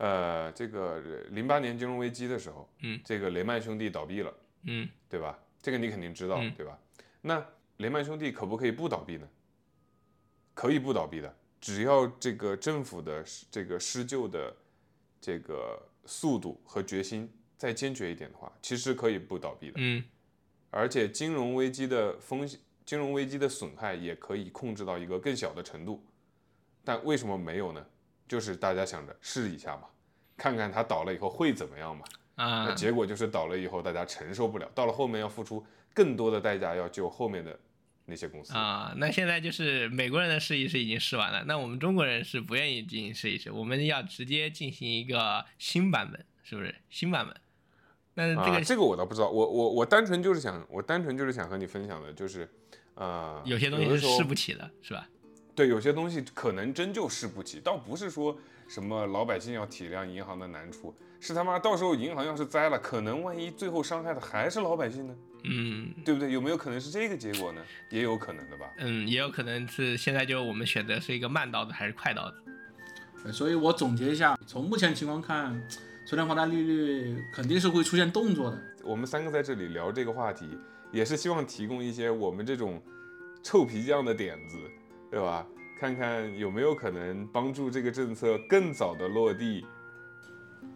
[0.00, 0.98] 呃，这个
[1.28, 5.38] 零八年金融危机的时候，嗯，这个雷曼兄弟倒闭了，嗯，对吧？
[5.60, 6.78] 这个你肯定知道，对吧？
[7.20, 7.46] 那
[7.76, 9.28] 雷曼兄弟可不可以不倒闭呢？
[10.54, 14.56] 可以不倒闭的，只要这个政府的这个施救的
[15.20, 19.74] 这个速度和决心再坚决一点的话，其实可以不倒闭的。
[19.76, 20.02] 嗯，
[20.70, 26.02] 而且金融危机的风险、金融危机的损害也可以控制到一个更小的程度。
[26.82, 27.86] 但为什么没有呢？
[28.30, 29.88] 就是大家想着试一下嘛，
[30.36, 32.04] 看看它倒了以后会怎么样嘛。
[32.36, 37.58] 啊，结果就是倒了以后，大家承受不了，到了后面要付出更多的代价，要救后面的
[38.04, 38.94] 那些公司啊。
[38.98, 47.36] 那现在就是美国人的试一试已经试完了，那我们中国人是不愿意进行试一试，我们要直接进行一个新版本，是不是新版本？
[48.14, 52.48] 那这个这个我倒不知道，我我我单纯就是想，我单纯就是想和你分享的，就是
[52.94, 55.08] 呃，有些东西是试不起的，是吧？
[55.54, 58.36] 对，有些东西可能真就试不起，倒不是说
[58.68, 60.94] 什么老百姓要体谅银行的难处。
[61.18, 65.14] 是他妈，到时候银行要是栽了，可能万一最后伤害的还是老百姓呢？
[65.44, 66.32] 嗯，对不对？
[66.32, 67.60] 有没有可能是这个结果呢？
[67.90, 68.70] 也有可能的吧。
[68.78, 73.32] 嗯，也有可能是现在就我们选择是一个慢刀子还是快刀子。
[73.32, 75.62] 所以我总结一下，从目前情况看，
[76.06, 78.58] 存量房贷利率肯定是会出现动作的。
[78.82, 80.48] 我们三个在这里聊这个话题，
[80.90, 82.82] 也是希望提供一些我们这种
[83.42, 84.56] 臭皮匠的点子，
[85.10, 85.46] 对吧？
[85.78, 89.64] 看看有没有可能帮助这个政策更早的落地。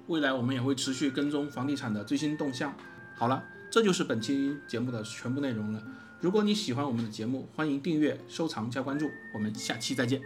[0.06, 2.74] 未来我们也会持续跟踪房地产的最新动向。
[3.15, 5.82] 好了，这就是本期节目的全部内容了。
[6.20, 9.11] 如果你喜欢我们的节目，欢迎订阅、收藏加关注。
[9.35, 10.20] 我们下期再见，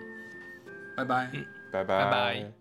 [0.96, 1.30] 拜拜。
[1.70, 2.57] 拜拜拜